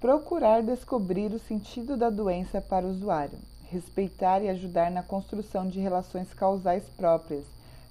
Procurar 0.00 0.62
descobrir 0.62 1.32
o 1.32 1.38
sentido 1.38 1.96
da 1.96 2.08
doença 2.08 2.60
para 2.60 2.86
o 2.86 2.90
usuário, 2.90 3.38
respeitar 3.70 4.42
e 4.42 4.48
ajudar 4.48 4.90
na 4.90 5.02
construção 5.02 5.68
de 5.68 5.80
relações 5.80 6.32
causais 6.32 6.84
próprias, 6.96 7.44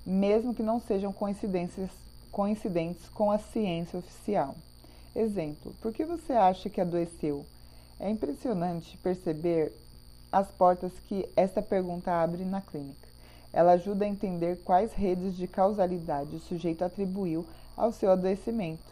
mesmo 0.06 0.54
que 0.54 0.64
não 0.64 0.80
sejam 0.80 1.12
coincidências 1.12 1.92
coincidentes 2.32 3.10
com 3.10 3.32
a 3.32 3.40
ciência 3.40 3.98
oficial. 3.98 4.56
Exemplo: 5.16 5.74
por 5.82 5.92
que 5.92 6.06
você 6.06 6.34
acha 6.34 6.70
que 6.70 6.80
adoeceu? 6.80 7.46
É 8.00 8.10
impressionante 8.10 8.96
perceber 8.98 9.74
as 10.32 10.48
portas 10.48 10.92
que 11.08 11.28
esta 11.36 11.62
pergunta 11.62 12.12
abre 12.12 12.46
na 12.46 12.62
clínica. 12.62 13.07
Ela 13.58 13.72
ajuda 13.72 14.06
a 14.06 14.08
entender 14.08 14.60
quais 14.64 14.94
redes 14.94 15.36
de 15.36 15.48
causalidade 15.48 16.36
o 16.36 16.40
sujeito 16.40 16.86
atribuiu 16.86 17.44
ao 17.76 17.92
seu 17.92 18.12
adoecimento. 18.12 18.84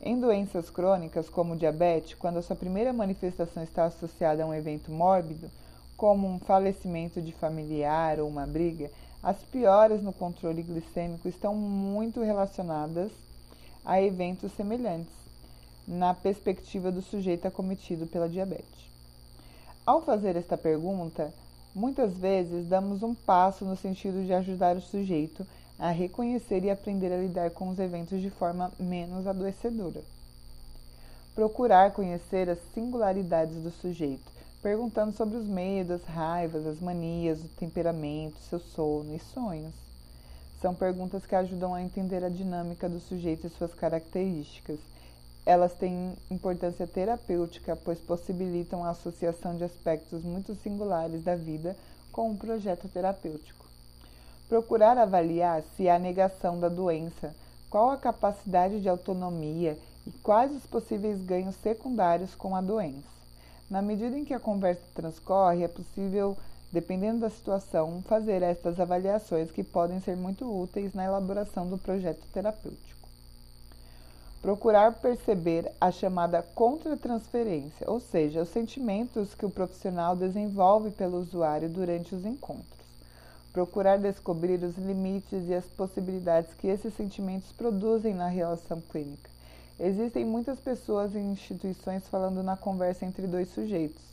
Em 0.00 0.20
doenças 0.20 0.70
crônicas, 0.70 1.28
como 1.28 1.54
o 1.54 1.56
diabetes, 1.56 2.14
quando 2.14 2.36
a 2.36 2.42
sua 2.42 2.54
primeira 2.54 2.92
manifestação 2.92 3.64
está 3.64 3.86
associada 3.86 4.44
a 4.44 4.46
um 4.46 4.54
evento 4.54 4.92
mórbido, 4.92 5.50
como 5.96 6.28
um 6.28 6.38
falecimento 6.38 7.20
de 7.20 7.32
familiar 7.32 8.20
ou 8.20 8.28
uma 8.28 8.46
briga, 8.46 8.92
as 9.20 9.38
piores 9.38 10.00
no 10.00 10.12
controle 10.12 10.62
glicêmico 10.62 11.26
estão 11.26 11.56
muito 11.56 12.20
relacionadas 12.20 13.10
a 13.84 14.00
eventos 14.00 14.52
semelhantes 14.52 15.16
na 15.84 16.14
perspectiva 16.14 16.92
do 16.92 17.02
sujeito 17.02 17.48
acometido 17.48 18.06
pela 18.06 18.28
diabetes. 18.28 18.86
Ao 19.84 20.00
fazer 20.00 20.36
esta 20.36 20.56
pergunta, 20.56 21.34
muitas 21.76 22.14
vezes 22.14 22.66
damos 22.66 23.02
um 23.02 23.14
passo 23.14 23.62
no 23.66 23.76
sentido 23.76 24.24
de 24.24 24.32
ajudar 24.32 24.76
o 24.76 24.80
sujeito 24.80 25.46
a 25.78 25.90
reconhecer 25.90 26.64
e 26.64 26.70
aprender 26.70 27.12
a 27.12 27.18
lidar 27.18 27.50
com 27.50 27.68
os 27.68 27.78
eventos 27.78 28.22
de 28.22 28.30
forma 28.30 28.72
menos 28.80 29.26
adoecedora. 29.26 30.00
Procurar 31.34 31.92
conhecer 31.92 32.48
as 32.48 32.58
singularidades 32.72 33.56
do 33.56 33.70
sujeito, 33.70 34.24
perguntando 34.62 35.12
sobre 35.12 35.36
os 35.36 35.46
medos, 35.46 35.96
as 35.96 36.04
raivas, 36.06 36.66
as 36.66 36.80
manias, 36.80 37.40
o 37.40 37.48
temperamento, 37.58 38.38
seu 38.48 38.58
sono 38.58 39.14
e 39.14 39.18
sonhos. 39.18 39.74
São 40.62 40.74
perguntas 40.74 41.26
que 41.26 41.34
ajudam 41.34 41.74
a 41.74 41.82
entender 41.82 42.24
a 42.24 42.30
dinâmica 42.30 42.88
do 42.88 43.00
sujeito 43.00 43.46
e 43.46 43.50
suas 43.50 43.74
características 43.74 44.78
elas 45.46 45.72
têm 45.72 46.12
importância 46.30 46.86
terapêutica, 46.86 47.74
pois 47.76 47.98
possibilitam 48.00 48.84
a 48.84 48.90
associação 48.90 49.56
de 49.56 49.64
aspectos 49.64 50.22
muito 50.24 50.54
singulares 50.56 51.22
da 51.22 51.36
vida 51.36 51.76
com 52.10 52.28
um 52.30 52.36
projeto 52.36 52.88
terapêutico. 52.88 53.64
Procurar 54.48 54.98
avaliar 54.98 55.62
se 55.76 55.88
há 55.88 55.98
negação 55.98 56.58
da 56.58 56.68
doença, 56.68 57.34
qual 57.70 57.90
a 57.90 57.96
capacidade 57.96 58.80
de 58.80 58.88
autonomia 58.88 59.78
e 60.06 60.10
quais 60.22 60.54
os 60.54 60.66
possíveis 60.66 61.20
ganhos 61.22 61.54
secundários 61.62 62.34
com 62.34 62.54
a 62.54 62.60
doença. 62.60 63.16
Na 63.70 63.80
medida 63.80 64.18
em 64.18 64.24
que 64.24 64.34
a 64.34 64.40
conversa 64.40 64.82
transcorre, 64.94 65.62
é 65.62 65.68
possível 65.68 66.36
dependendo 66.72 67.20
da 67.20 67.30
situação, 67.30 68.02
fazer 68.06 68.42
estas 68.42 68.78
avaliações 68.78 69.50
que 69.50 69.64
podem 69.64 70.00
ser 70.00 70.16
muito 70.16 70.44
úteis 70.44 70.92
na 70.92 71.04
elaboração 71.04 71.66
do 71.68 71.78
projeto 71.78 72.22
terapêutico. 72.32 72.85
Procurar 74.46 74.92
perceber 74.92 75.72
a 75.80 75.90
chamada 75.90 76.40
contratransferência, 76.40 77.90
ou 77.90 77.98
seja, 77.98 78.42
os 78.42 78.48
sentimentos 78.48 79.34
que 79.34 79.44
o 79.44 79.50
profissional 79.50 80.14
desenvolve 80.14 80.92
pelo 80.92 81.18
usuário 81.18 81.68
durante 81.68 82.14
os 82.14 82.24
encontros. 82.24 82.64
Procurar 83.52 83.98
descobrir 83.98 84.62
os 84.62 84.78
limites 84.78 85.48
e 85.48 85.54
as 85.54 85.64
possibilidades 85.64 86.54
que 86.54 86.68
esses 86.68 86.94
sentimentos 86.94 87.50
produzem 87.50 88.14
na 88.14 88.28
relação 88.28 88.80
clínica. 88.80 89.28
Existem 89.80 90.24
muitas 90.24 90.60
pessoas 90.60 91.16
e 91.16 91.18
instituições 91.18 92.06
falando 92.06 92.40
na 92.40 92.56
conversa 92.56 93.04
entre 93.04 93.26
dois 93.26 93.48
sujeitos 93.48 94.06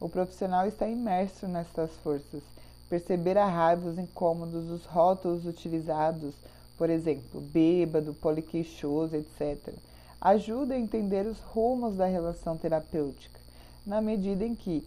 o 0.00 0.08
profissional 0.08 0.66
está 0.66 0.86
imerso 0.86 1.48
nessas 1.48 1.90
forças. 2.04 2.42
Perceber 2.88 3.36
a 3.36 3.46
raiva, 3.46 3.88
os 3.88 3.98
incômodos, 3.98 4.70
os 4.70 4.84
rótulos 4.84 5.44
utilizados, 5.44 6.34
por 6.78 6.88
exemplo, 6.88 7.40
bêbado, 7.40 8.14
poliqueixoso, 8.14 9.16
etc., 9.16 9.74
ajuda 10.20 10.74
a 10.74 10.78
entender 10.78 11.26
os 11.26 11.40
rumos 11.40 11.96
da 11.96 12.06
relação 12.06 12.56
terapêutica, 12.56 13.38
na 13.84 14.00
medida 14.00 14.44
em 14.44 14.54
que 14.54 14.86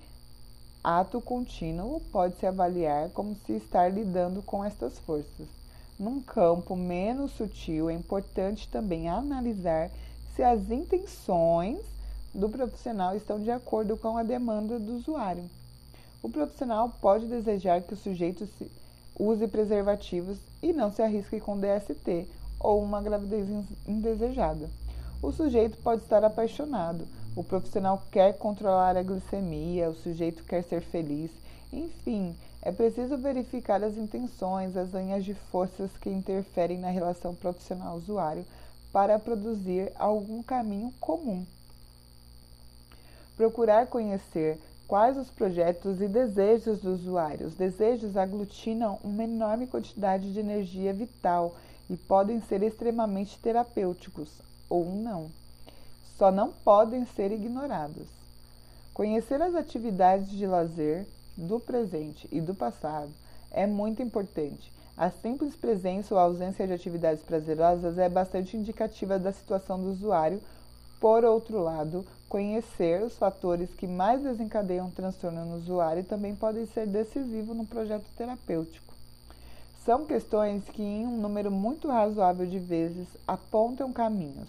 ato 0.83 1.21
contínuo 1.21 2.01
pode 2.11 2.37
se 2.37 2.47
avaliar 2.47 3.09
como 3.09 3.35
se 3.45 3.53
estar 3.53 3.93
lidando 3.93 4.41
com 4.41 4.63
estas 4.63 4.97
forças. 4.99 5.47
Num 5.99 6.19
campo 6.19 6.75
menos 6.75 7.31
sutil, 7.33 7.89
é 7.89 7.93
importante 7.93 8.67
também 8.69 9.07
analisar 9.07 9.91
se 10.35 10.41
as 10.41 10.71
intenções 10.71 11.79
do 12.33 12.49
profissional 12.49 13.15
estão 13.15 13.39
de 13.39 13.51
acordo 13.51 13.97
com 13.97 14.17
a 14.17 14.23
demanda 14.23 14.79
do 14.79 14.95
usuário. 14.95 15.43
O 16.23 16.29
profissional 16.29 16.93
pode 17.01 17.25
desejar 17.25 17.81
que 17.81 17.93
o 17.93 17.97
sujeito 17.97 18.47
use 19.19 19.47
preservativos 19.47 20.37
e 20.61 20.73
não 20.73 20.91
se 20.91 21.01
arrisque 21.01 21.39
com 21.39 21.59
DST 21.59 22.27
ou 22.59 22.81
uma 22.81 23.01
gravidez 23.01 23.47
indesejada. 23.87 24.69
O 25.21 25.31
sujeito 25.31 25.77
pode 25.77 26.01
estar 26.01 26.23
apaixonado, 26.23 27.07
o 27.35 27.43
profissional 27.43 28.03
quer 28.11 28.37
controlar 28.37 28.97
a 28.97 29.03
glicemia, 29.03 29.89
o 29.89 29.95
sujeito 29.95 30.43
quer 30.43 30.63
ser 30.63 30.81
feliz. 30.81 31.31
Enfim, 31.71 32.35
é 32.61 32.71
preciso 32.71 33.17
verificar 33.17 33.83
as 33.83 33.97
intenções, 33.97 34.75
as 34.75 34.91
linhas 34.91 35.23
de 35.23 35.33
forças 35.33 35.91
que 36.01 36.09
interferem 36.09 36.77
na 36.77 36.89
relação 36.89 37.33
profissional-usuário 37.33 38.45
para 38.91 39.17
produzir 39.17 39.91
algum 39.97 40.43
caminho 40.43 40.93
comum 40.99 41.45
procurar 43.41 43.87
conhecer 43.87 44.59
quais 44.91 45.15
os 45.15 45.29
projetos 45.29 46.01
e 46.01 46.07
desejos 46.09 46.81
do 46.81 46.91
usuário. 46.91 47.47
Os 47.47 47.55
desejos 47.55 48.17
aglutinam 48.17 48.99
uma 49.01 49.23
enorme 49.23 49.65
quantidade 49.65 50.33
de 50.33 50.39
energia 50.41 50.93
vital 50.93 51.55
e 51.89 51.95
podem 51.95 52.41
ser 52.41 52.61
extremamente 52.61 53.39
terapêuticos 53.39 54.27
ou 54.69 54.83
não. 54.93 55.31
Só 56.17 56.29
não 56.29 56.51
podem 56.51 57.05
ser 57.05 57.31
ignorados. 57.31 58.05
Conhecer 58.93 59.41
as 59.41 59.55
atividades 59.55 60.29
de 60.29 60.45
lazer 60.45 61.07
do 61.37 61.57
presente 61.57 62.27
e 62.29 62.41
do 62.41 62.53
passado 62.53 63.13
é 63.49 63.65
muito 63.65 64.03
importante. 64.03 64.73
A 64.97 65.09
simples 65.09 65.55
presença 65.55 66.13
ou 66.13 66.19
ausência 66.19 66.67
de 66.67 66.73
atividades 66.73 67.23
prazerosas 67.23 67.97
é 67.97 68.09
bastante 68.09 68.57
indicativa 68.57 69.17
da 69.17 69.31
situação 69.31 69.79
do 69.81 69.89
usuário. 69.89 70.41
Por 70.99 71.23
outro 71.23 71.63
lado, 71.63 72.05
Conhecer 72.31 73.03
os 73.03 73.17
fatores 73.17 73.69
que 73.75 73.85
mais 73.85 74.23
desencadeiam 74.23 74.89
transtorno 74.89 75.43
no 75.43 75.57
usuário 75.57 76.01
também 76.01 76.33
podem 76.33 76.65
ser 76.65 76.87
decisivo 76.87 77.53
no 77.53 77.65
projeto 77.65 78.05
terapêutico. 78.15 78.93
São 79.83 80.05
questões 80.05 80.63
que, 80.69 80.81
em 80.81 81.05
um 81.05 81.17
número 81.17 81.51
muito 81.51 81.89
razoável 81.89 82.47
de 82.47 82.57
vezes, 82.57 83.05
apontam 83.27 83.91
caminhos, 83.91 84.47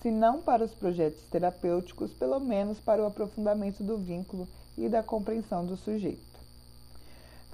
se 0.00 0.10
não 0.10 0.40
para 0.40 0.64
os 0.64 0.72
projetos 0.72 1.20
terapêuticos, 1.30 2.10
pelo 2.10 2.40
menos 2.40 2.80
para 2.80 3.02
o 3.02 3.06
aprofundamento 3.06 3.82
do 3.82 3.98
vínculo 3.98 4.48
e 4.78 4.88
da 4.88 5.02
compreensão 5.02 5.66
do 5.66 5.76
sujeito. 5.76 6.40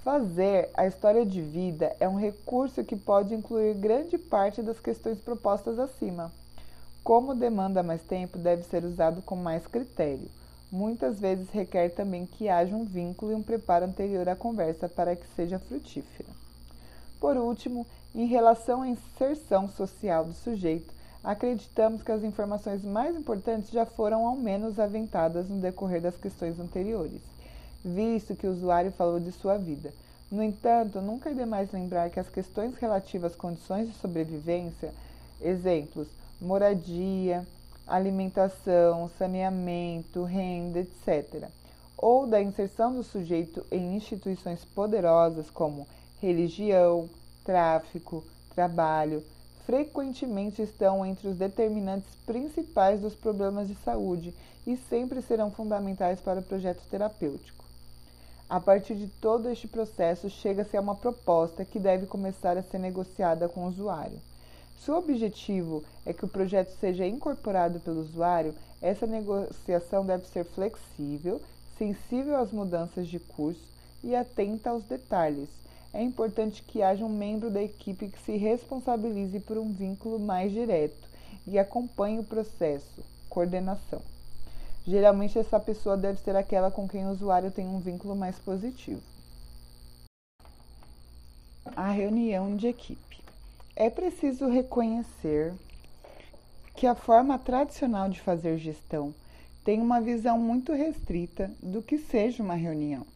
Fazer 0.05 0.71
a 0.75 0.87
história 0.87 1.27
de 1.27 1.43
vida 1.43 1.97
é 1.99 2.09
um 2.09 2.15
recurso 2.15 2.85
que 2.85 2.95
pode 2.95 3.35
incluir 3.35 3.75
grande 3.75 4.17
parte 4.17 4.63
das 4.63 4.79
questões 4.79 5.19
propostas 5.19 5.77
acima 5.77 6.31
como 7.07 7.37
demanda 7.37 7.85
mais 7.85 8.03
tempo, 8.03 8.37
deve 8.37 8.65
ser 8.65 8.85
usado 8.85 9.23
com 9.23 9.37
mais 9.37 9.65
critério. 9.65 10.29
Muitas 10.73 11.21
vezes 11.21 11.49
requer 11.51 11.91
também 11.91 12.27
que 12.27 12.49
haja 12.49 12.75
um 12.75 12.85
vínculo 12.85 13.31
e 13.31 13.35
um 13.37 13.45
preparo 13.45 13.85
anterior 13.85 14.29
à 14.29 14.35
conversa 14.35 14.89
para 14.89 15.15
que 15.15 15.25
seja 15.37 15.61
frutífera. 15.61 16.29
Por 17.21 17.37
último, 17.37 17.87
em 18.13 18.27
relação 18.27 18.83
à 18.83 18.89
inserção 18.89 19.69
social 19.69 20.25
do 20.25 20.33
sujeito, 20.33 20.93
acreditamos 21.23 22.03
que 22.03 22.11
as 22.11 22.25
informações 22.25 22.85
mais 22.85 23.15
importantes 23.15 23.71
já 23.71 23.87
foram 23.87 24.27
ao 24.27 24.35
menos 24.35 24.81
aventadas 24.81 25.49
no 25.49 25.61
decorrer 25.61 26.01
das 26.01 26.17
questões 26.17 26.59
anteriores, 26.59 27.23
visto 27.85 28.35
que 28.35 28.49
o 28.49 28.51
usuário 28.51 28.91
falou 28.91 29.21
de 29.21 29.31
sua 29.31 29.57
vida. 29.57 29.95
No 30.29 30.43
entanto, 30.43 31.01
nunca 31.01 31.31
é 31.31 31.35
demais 31.35 31.71
lembrar 31.71 32.11
que 32.11 32.19
as 32.19 32.29
questões 32.29 32.75
relativas 32.75 33.31
às 33.31 33.39
condições 33.39 33.87
de 33.87 33.95
sobrevivência, 33.95 34.93
exemplos, 35.41 36.09
moradia, 36.41 37.47
alimentação, 37.87 39.11
saneamento, 39.19 40.25
renda, 40.25 40.81
etc., 40.81 41.49
ou 41.97 42.27
da 42.27 42.43
inserção 42.43 42.95
do 42.95 43.03
sujeito 43.03 43.65
em 43.71 43.97
instituições 43.97 44.65
poderosas 44.65 45.51
como 45.51 45.87
religião, 46.21 47.09
tráfico, 47.45 48.23
trabalho, 48.55 49.23
frequentemente 49.65 50.61
estão 50.61 51.07
entre 51.07 51.29
os 51.29 51.37
determinantes 51.37 52.15
principais 52.27 53.01
dos 53.01 53.15
problemas 53.15 53.67
de 53.69 53.75
saúde 53.77 54.35
e 54.67 54.77
sempre 54.77 55.23
serão 55.23 55.51
fundamentais 55.51 56.21
para 56.21 56.41
o 56.41 56.43
projeto 56.43 56.83
terapêutico. 56.91 57.65
A 58.49 58.61
partir 58.61 58.95
de 58.95 59.09
todo 59.09 59.49
este 59.49 59.67
processo, 59.67 60.31
chega-se 60.31 60.77
a 60.77 60.81
uma 60.81 60.95
proposta 60.95 61.65
que 61.65 61.81
deve 61.81 62.07
começar 62.07 62.57
a 62.57 62.63
ser 62.63 62.79
negociada 62.79 63.49
com 63.49 63.65
o 63.65 63.69
usuário. 63.69 64.21
Se 64.79 64.91
o 64.91 64.97
objetivo 64.97 65.83
é 66.05 66.13
que 66.13 66.25
o 66.25 66.29
projeto 66.29 66.71
seja 66.79 67.07
incorporado 67.07 67.81
pelo 67.81 68.01
usuário, 68.01 68.55
essa 68.81 69.07
negociação 69.07 70.05
deve 70.05 70.27
ser 70.27 70.45
flexível, 70.45 71.41
sensível 71.77 72.37
às 72.37 72.53
mudanças 72.53 73.09
de 73.09 73.19
curso 73.19 73.67
e 74.05 74.15
atenta 74.15 74.71
aos 74.71 74.85
detalhes. 74.85 75.49
É 75.93 76.03
importante 76.03 76.63
que 76.63 76.83
haja 76.83 77.05
um 77.05 77.09
membro 77.09 77.51
da 77.51 77.63
equipe 77.63 78.09
que 78.09 78.19
se 78.21 78.37
responsabilize 78.37 79.41
por 79.41 79.57
um 79.57 79.73
vínculo 79.73 80.19
mais 80.19 80.53
direto 80.53 81.09
e 81.47 81.59
acompanhe 81.59 82.19
o 82.19 82.25
processo, 82.25 83.03
coordenação. 83.29 84.03
Geralmente, 84.87 85.39
essa 85.39 85.59
pessoa 85.59 85.97
deve 85.97 86.21
ser 86.21 86.37
aquela 86.37 86.71
com 86.71 86.87
quem 86.87 87.07
o 87.07 87.11
usuário 87.11 87.51
tem 87.51 87.67
um 87.67 87.81
vínculo 87.81 88.15
mais 88.15 88.39
positivo. 88.39 89.03
A 91.75 91.91
reunião 91.91 92.55
de 92.55 92.69
equipe. 92.69 93.06
É 93.79 93.91
preciso 93.91 94.49
reconhecer 94.49 95.53
que 96.75 96.87
a 96.87 96.95
forma 96.95 97.39
tradicional 97.39 98.09
de 98.09 98.19
fazer 98.19 98.57
gestão 98.57 99.15
tem 99.63 99.83
uma 99.83 100.01
visão 100.01 100.39
muito 100.39 100.73
restrita 100.73 101.51
do 101.63 101.83
que 101.83 101.99
seja 101.99 102.43
uma 102.43 102.55
reunião. 102.55 103.07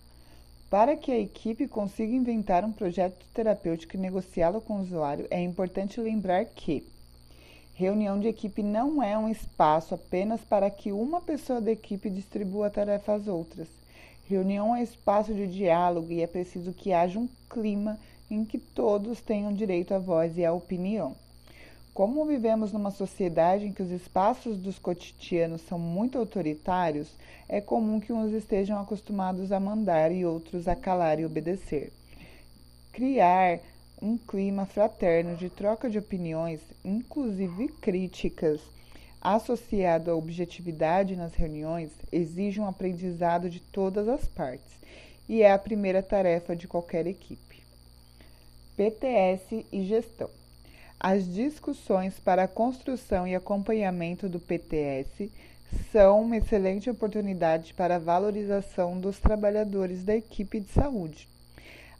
Para 0.69 0.97
que 0.97 1.11
a 1.11 1.19
equipe 1.19 1.67
consiga 1.67 2.15
inventar 2.15 2.63
um 2.63 2.73
projeto 2.73 3.25
terapêutico 3.33 3.97
e 3.97 3.99
negociá-lo 3.99 4.61
com 4.61 4.75
o 4.75 4.83
usuário, 4.83 5.27
é 5.31 5.41
importante 5.41 5.99
lembrar 5.99 6.45
que 6.45 6.87
reunião 7.73 8.21
de 8.21 8.29
equipe 8.29 8.63
não 8.63 9.03
é 9.03 9.17
um 9.17 9.31
espaço 9.31 9.95
apenas 9.95 10.43
para 10.43 10.69
que 10.69 10.93
uma 10.93 11.23
pessoa 11.23 11.59
da 11.59 11.73
equipe 11.73 12.11
distribua 12.11 12.67
a 12.67 12.71
tarefa 12.71 13.15
às 13.15 13.27
outras. 13.27 13.67
Reunião 14.29 14.77
é 14.77 14.83
espaço 14.83 15.33
de 15.33 15.47
diálogo 15.47 16.13
e 16.13 16.21
é 16.21 16.27
preciso 16.27 16.75
que 16.75 16.93
haja 16.93 17.19
um 17.19 17.29
clima 17.49 17.99
em 18.31 18.45
que 18.45 18.59
todos 18.59 19.21
tenham 19.21 19.53
direito 19.53 19.93
à 19.93 19.99
voz 19.99 20.39
e 20.39 20.45
à 20.45 20.53
opinião. 20.53 21.17
Como 21.93 22.25
vivemos 22.25 22.73
numa 22.73 22.91
sociedade 22.91 23.67
em 23.67 23.73
que 23.73 23.83
os 23.83 23.91
espaços 23.91 24.57
dos 24.57 24.79
cotidianos 24.79 25.61
são 25.63 25.79
muito 25.79 26.17
autoritários, 26.17 27.09
é 27.49 27.61
comum 27.61 27.99
que 27.99 28.13
uns 28.13 28.33
estejam 28.33 28.79
acostumados 28.79 29.51
a 29.51 29.59
mandar 29.59 30.13
e 30.13 30.25
outros 30.25 30.69
a 30.69 30.77
calar 30.77 31.19
e 31.19 31.27
obedecer. 31.27 31.93
Criar 32.93 33.59
um 34.01 34.17
clima 34.17 34.65
fraterno 34.65 35.37
de 35.37 35.51
troca 35.51 35.91
de 35.91 35.99
opiniões, 35.99 36.61
inclusive 36.85 37.69
críticas, 37.69 38.61
associado 39.21 40.11
à 40.11 40.15
objetividade 40.15 41.17
nas 41.17 41.35
reuniões, 41.35 41.91
exige 42.11 42.61
um 42.61 42.67
aprendizado 42.67 43.51
de 43.51 43.61
todas 43.61 44.09
as 44.09 44.27
partes 44.27 44.79
e 45.29 45.43
é 45.43 45.53
a 45.53 45.59
primeira 45.59 46.03
tarefa 46.03 46.57
de 46.57 46.67
qualquer 46.67 47.07
equipe. 47.07 47.63
PTS 48.77 49.67
e 49.73 49.85
gestão. 49.85 50.31
As 50.99 51.27
discussões 51.27 52.19
para 52.19 52.45
a 52.45 52.49
construção 52.49 53.27
e 53.27 53.35
acompanhamento 53.35 54.29
do 54.29 54.39
PTS 54.39 55.31
são 55.93 56.23
uma 56.23 56.37
excelente 56.37 56.91
oportunidade 56.91 57.73
para 57.75 57.97
a 57.97 57.99
valorização 57.99 58.99
dos 58.99 59.19
trabalhadores 59.19 60.05
da 60.05 60.15
equipe 60.15 60.61
de 60.61 60.71
saúde. 60.71 61.29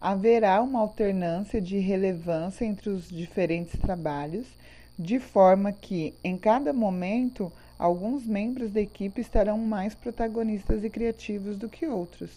haverá 0.01 0.63
uma 0.63 0.81
alternância 0.81 1.61
de 1.61 1.79
relevância 1.79 2.65
entre 2.65 2.89
os 2.89 3.09
diferentes 3.09 3.79
trabalhos, 3.79 4.47
de 4.99 5.19
forma 5.19 5.73
que, 5.73 6.15
em 6.25 6.39
cada 6.39 6.73
momento, 6.73 7.53
alguns 7.79 8.27
membros 8.27 8.71
da 8.71 8.81
equipe 8.81 9.21
estarão 9.21 9.59
mais 9.59 9.95
protagonistas 9.95 10.83
e 10.85 10.91
criativos 10.91 11.57
do 11.57 11.69
que 11.69 11.87
outros, 11.87 12.31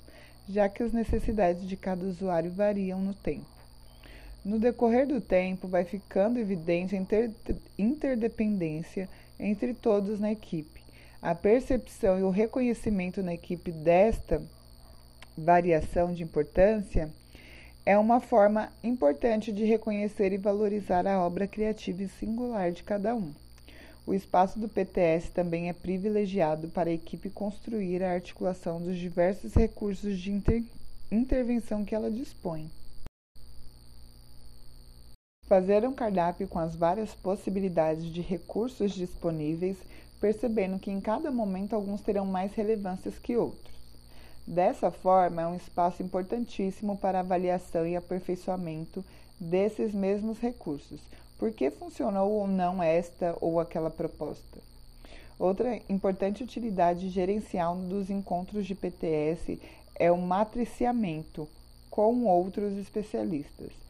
já 0.48 0.68
que 0.68 0.84
as 0.84 0.92
necessidades 0.92 1.68
de 1.68 1.78
cada 1.78 2.06
usuário 2.06 2.52
variam 2.52 3.00
no 3.00 3.14
tempo. 3.14 3.53
No 4.44 4.60
decorrer 4.60 5.08
do 5.08 5.22
tempo, 5.22 5.70
vai 5.70 5.86
ficando 5.86 6.38
evidente 6.38 6.96
a 6.96 7.00
inter 7.00 7.32
interdependência 7.78 9.08
entre 9.40 9.74
todos 9.74 10.20
na 10.20 10.32
equipe. 10.32 10.84
A 11.22 11.34
percepção 11.34 12.20
e 12.20 12.24
o 12.24 12.30
reconhecimento 12.30 13.24
na 13.24 13.34
equipe 13.34 13.72
desta 13.72 14.42
variação 15.38 16.14
de 16.14 16.24
importância 16.24 17.10
é 17.86 17.98
uma 17.98 18.20
forma 18.20 18.70
importante 18.84 19.52
de 19.52 19.64
reconhecer 19.64 20.34
e 20.34 20.38
valorizar 20.38 21.08
a 21.08 21.26
obra 21.26 21.48
criativa 21.48 22.04
e 22.04 22.10
singular 22.10 22.72
de 22.72 22.84
cada 22.84 23.16
um. 23.16 23.34
O 24.06 24.14
espaço 24.14 24.60
do 24.60 24.68
PTS 24.68 25.30
também 25.30 25.70
é 25.70 25.74
privilegiado 25.74 26.68
para 26.68 26.90
a 26.90 26.94
equipe 26.94 27.30
construir 27.30 28.04
a 28.04 28.12
articulação 28.12 28.82
dos 28.82 28.98
diversos 28.98 29.54
recursos 29.54 30.20
de 30.20 30.34
inter 30.34 30.64
intervenção 31.10 31.86
que 31.86 31.96
ela 31.96 32.12
dispõe. 32.12 32.70
Fazer 35.48 35.86
um 35.86 35.94
cardápio 35.94 36.48
com 36.48 36.58
as 36.58 36.74
várias 36.74 37.14
possibilidades 37.14 38.06
de 38.06 38.22
recursos 38.22 38.94
disponíveis, 38.94 39.76
percebendo 40.20 40.80
que 40.80 40.90
em 40.90 41.02
cada 41.02 41.30
momento 41.32 41.74
alguns 41.74 42.00
terão 42.00 42.26
mais 42.26 42.54
relevâncias 42.54 43.20
que 43.20 43.36
outros. 43.36 43.74
Dessa 44.48 44.90
forma, 44.90 45.42
é 45.42 45.48
um 45.48 45.56
espaço 45.56 46.02
importantíssimo 46.02 46.98
para 46.98 47.20
avaliação 47.20 47.86
e 47.86 47.96
aperfeiçoamento 47.96 49.04
desses 49.38 49.94
mesmos 49.94 50.40
recursos. 50.40 51.02
Por 51.38 51.52
que 51.52 51.70
funcionou 51.70 52.32
ou 52.32 52.48
não 52.48 52.82
esta 52.82 53.36
ou 53.42 53.60
aquela 53.60 53.90
proposta? 53.90 54.60
Outra 55.38 55.78
importante 55.90 56.42
utilidade 56.42 57.10
gerencial 57.10 57.76
dos 57.76 58.10
encontros 58.10 58.66
de 58.66 58.76
PTS 58.76 59.60
é 59.96 60.10
o 60.10 60.18
matriciamento 60.18 61.50
com 61.90 62.26
outros 62.26 62.78
especialistas 62.78 63.83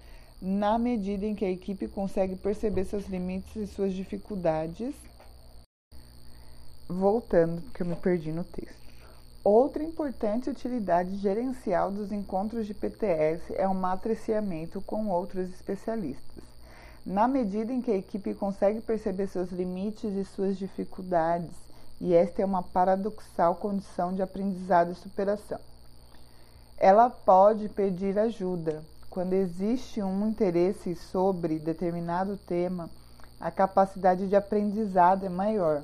na 0.45 0.77
medida 0.77 1.25
em 1.25 1.34
que 1.34 1.45
a 1.45 1.49
equipe 1.49 1.88
consegue 1.88 2.36
perceber 2.36 2.84
seus 2.84 3.08
limites 3.08 3.56
e 3.56 3.65
suas 3.65 3.93
dificuldades. 3.93 4.93
Voltando, 6.86 7.62
porque 7.62 7.82
eu 7.82 7.88
me 7.88 7.95
perdi 7.95 8.29
no 8.34 8.43
texto. 8.43 8.84
Outra 9.41 9.82
importante 9.82 10.49
utilidade 10.49 11.15
gerencial 11.15 11.89
dos 11.89 12.12
encontros 12.12 12.67
de 12.67 12.73
PTS 12.73 13.53
é 13.56 13.65
o 13.65 13.73
matriciamento 13.73 14.82
com 14.82 15.08
outros 15.08 15.49
especialistas. 15.49 16.43
Na 17.06 17.25
medida 17.25 17.71
em 17.71 17.82
que 17.82 17.91
a 17.91 17.97
equipe 17.97 18.34
consegue 18.34 18.82
perceber 18.82 19.27
seus 19.27 19.49
limites 19.49 20.13
e 20.13 20.25
suas 20.25 20.58
dificuldades, 20.58 21.56
e 22.01 22.13
esta 22.13 22.41
é 22.41 22.45
uma 22.45 22.63
paradoxal 22.63 23.56
condição 23.56 24.13
de 24.13 24.21
aprendizado 24.21 24.91
e 24.91 24.95
superação. 24.95 25.60
Ela 26.77 27.10
pode 27.10 27.69
pedir 27.69 28.19
ajuda, 28.19 28.84
quando 29.13 29.34
existe 29.34 30.02
um 30.02 30.28
interesse 30.28 30.95
sobre 30.95 31.60
determinado 31.60 32.36
tema, 32.36 32.89
a 33.39 33.52
capacidade 33.52 34.28
de 34.28 34.36
aprendizado 34.36 35.23
é 35.23 35.30
maior. 35.30 35.84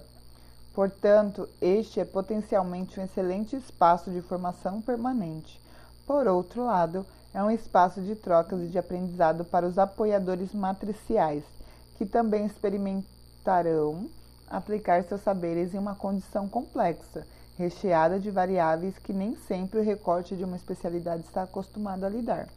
Portanto, 0.73 1.47
este 1.61 1.99
é 1.99 2.05
potencialmente 2.05 2.99
um 2.99 3.03
excelente 3.03 3.55
espaço 3.55 4.09
de 4.09 4.19
formação 4.19 4.81
permanente. 4.81 5.61
Por 6.07 6.25
outro 6.25 6.65
lado, 6.65 7.05
é 7.31 7.43
um 7.43 7.51
espaço 7.51 8.01
de 8.01 8.15
trocas 8.15 8.63
e 8.63 8.67
de 8.67 8.79
aprendizado 8.79 9.45
para 9.45 9.67
os 9.67 9.77
apoiadores 9.77 10.51
matriciais, 10.51 11.43
que 11.99 12.07
também 12.07 12.47
experimentarão 12.47 14.09
aplicar 14.49 15.03
seus 15.03 15.21
saberes 15.21 15.75
em 15.75 15.77
uma 15.77 15.93
condição 15.93 16.49
complexa, 16.49 17.27
recheada 17.59 18.19
de 18.19 18.31
variáveis 18.31 18.97
que 18.97 19.13
nem 19.13 19.35
sempre 19.35 19.81
o 19.81 19.83
recorte 19.83 20.35
de 20.35 20.43
uma 20.43 20.55
especialidade 20.55 21.25
está 21.27 21.43
acostumado 21.43 22.05
a 22.05 22.09
lidar. 22.09 22.49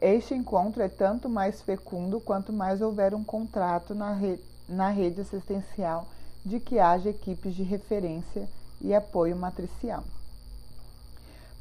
Este 0.00 0.34
encontro 0.34 0.82
é 0.82 0.88
tanto 0.88 1.28
mais 1.28 1.62
fecundo 1.62 2.20
quanto 2.20 2.52
mais 2.52 2.82
houver 2.82 3.14
um 3.14 3.24
contrato 3.24 3.94
na, 3.94 4.12
re 4.12 4.38
na 4.68 4.90
rede 4.90 5.22
assistencial 5.22 6.06
de 6.44 6.60
que 6.60 6.78
haja 6.78 7.08
equipes 7.08 7.54
de 7.54 7.62
referência 7.62 8.46
e 8.80 8.94
apoio 8.94 9.34
matricial. 9.34 10.04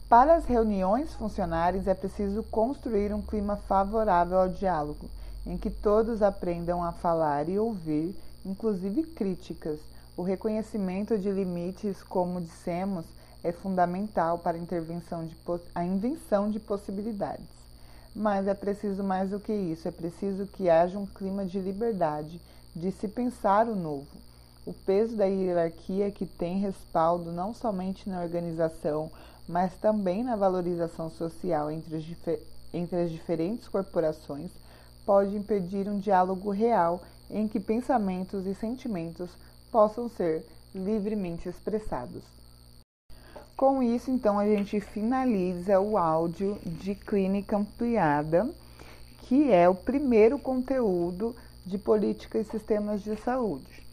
Para 0.10 0.36
as 0.36 0.46
reuniões 0.46 1.14
funcionárias 1.16 1.88
é 1.88 1.94
preciso 1.94 2.44
construir 2.44 3.14
um 3.14 3.22
clima 3.22 3.56
favorável 3.56 4.38
ao 4.40 4.50
diálogo, 4.50 5.10
em 5.46 5.58
que 5.58 5.70
todos 5.70 6.22
aprendam 6.22 6.84
a 6.84 6.92
falar 6.92 7.48
e 7.48 7.58
ouvir, 7.58 8.16
inclusive 8.46 9.04
críticas. 9.04 9.80
O 10.18 10.22
reconhecimento 10.22 11.18
de 11.18 11.32
limites, 11.32 12.04
como 12.04 12.42
dissemos, 12.42 13.06
é 13.44 13.52
fundamental 13.52 14.40
para 14.40 14.58
a, 14.58 14.60
de, 14.60 15.36
a 15.74 15.84
invenção 15.86 16.50
de 16.50 16.60
possibilidades. 16.60 17.65
Mas 18.16 18.48
é 18.48 18.54
preciso 18.54 19.04
mais 19.04 19.32
do 19.32 19.42
que 19.42 19.52
isso, 19.52 19.90
é 19.90 19.92
preciso 19.92 20.48
que 20.48 20.70
haja 20.70 20.98
um 20.98 21.06
clima 21.06 21.46
de 21.46 21.60
liberdade, 21.60 22.40
de 22.74 22.90
se 22.94 23.10
pensar 23.10 23.68
o 23.68 23.76
novo. 23.76 24.08
O 24.66 24.72
peso 24.72 25.18
da 25.18 25.26
hierarquia 25.26 26.10
que 26.10 26.26
tem 26.26 26.58
respaldo 26.58 27.32
não 27.32 27.54
somente 27.54 28.10
na 28.10 28.22
organização, 28.22 29.12
mas 29.48 29.74
também 29.76 30.24
na 30.24 30.36
valorização 30.36 31.10
social 31.10 31.70
entre, 31.70 32.18
entre 32.74 33.02
as 33.02 33.12
diferentes 33.12 33.68
corporações, 33.68 34.50
pode 35.06 35.36
impedir 35.36 35.90
um 35.90 36.00
diálogo 36.00 36.50
real 36.50 37.04
em 37.30 37.48
que 37.48 37.60
pensamentos 37.60 38.46
e 38.46 38.56
sentimentos 38.56 39.30
possam 39.72 40.08
ser 40.08 40.46
livremente 40.74 41.50
expressados. 41.50 42.35
Com 43.56 43.82
isso, 43.82 44.12
então, 44.12 44.38
a 44.38 44.46
gente 44.46 44.82
finaliza 44.82 45.80
o 45.80 45.98
áudio 45.98 46.58
de 46.66 46.94
clínica 46.94 47.56
ampliada, 47.56 48.50
que 49.22 49.50
é 49.50 49.70
o 49.70 49.74
primeiro 49.74 50.38
conteúdo 50.38 51.34
de 51.66 51.78
política 51.78 52.38
e 52.38 52.44
sistemas 52.44 53.02
de 53.02 53.16
saúde. 53.16 53.85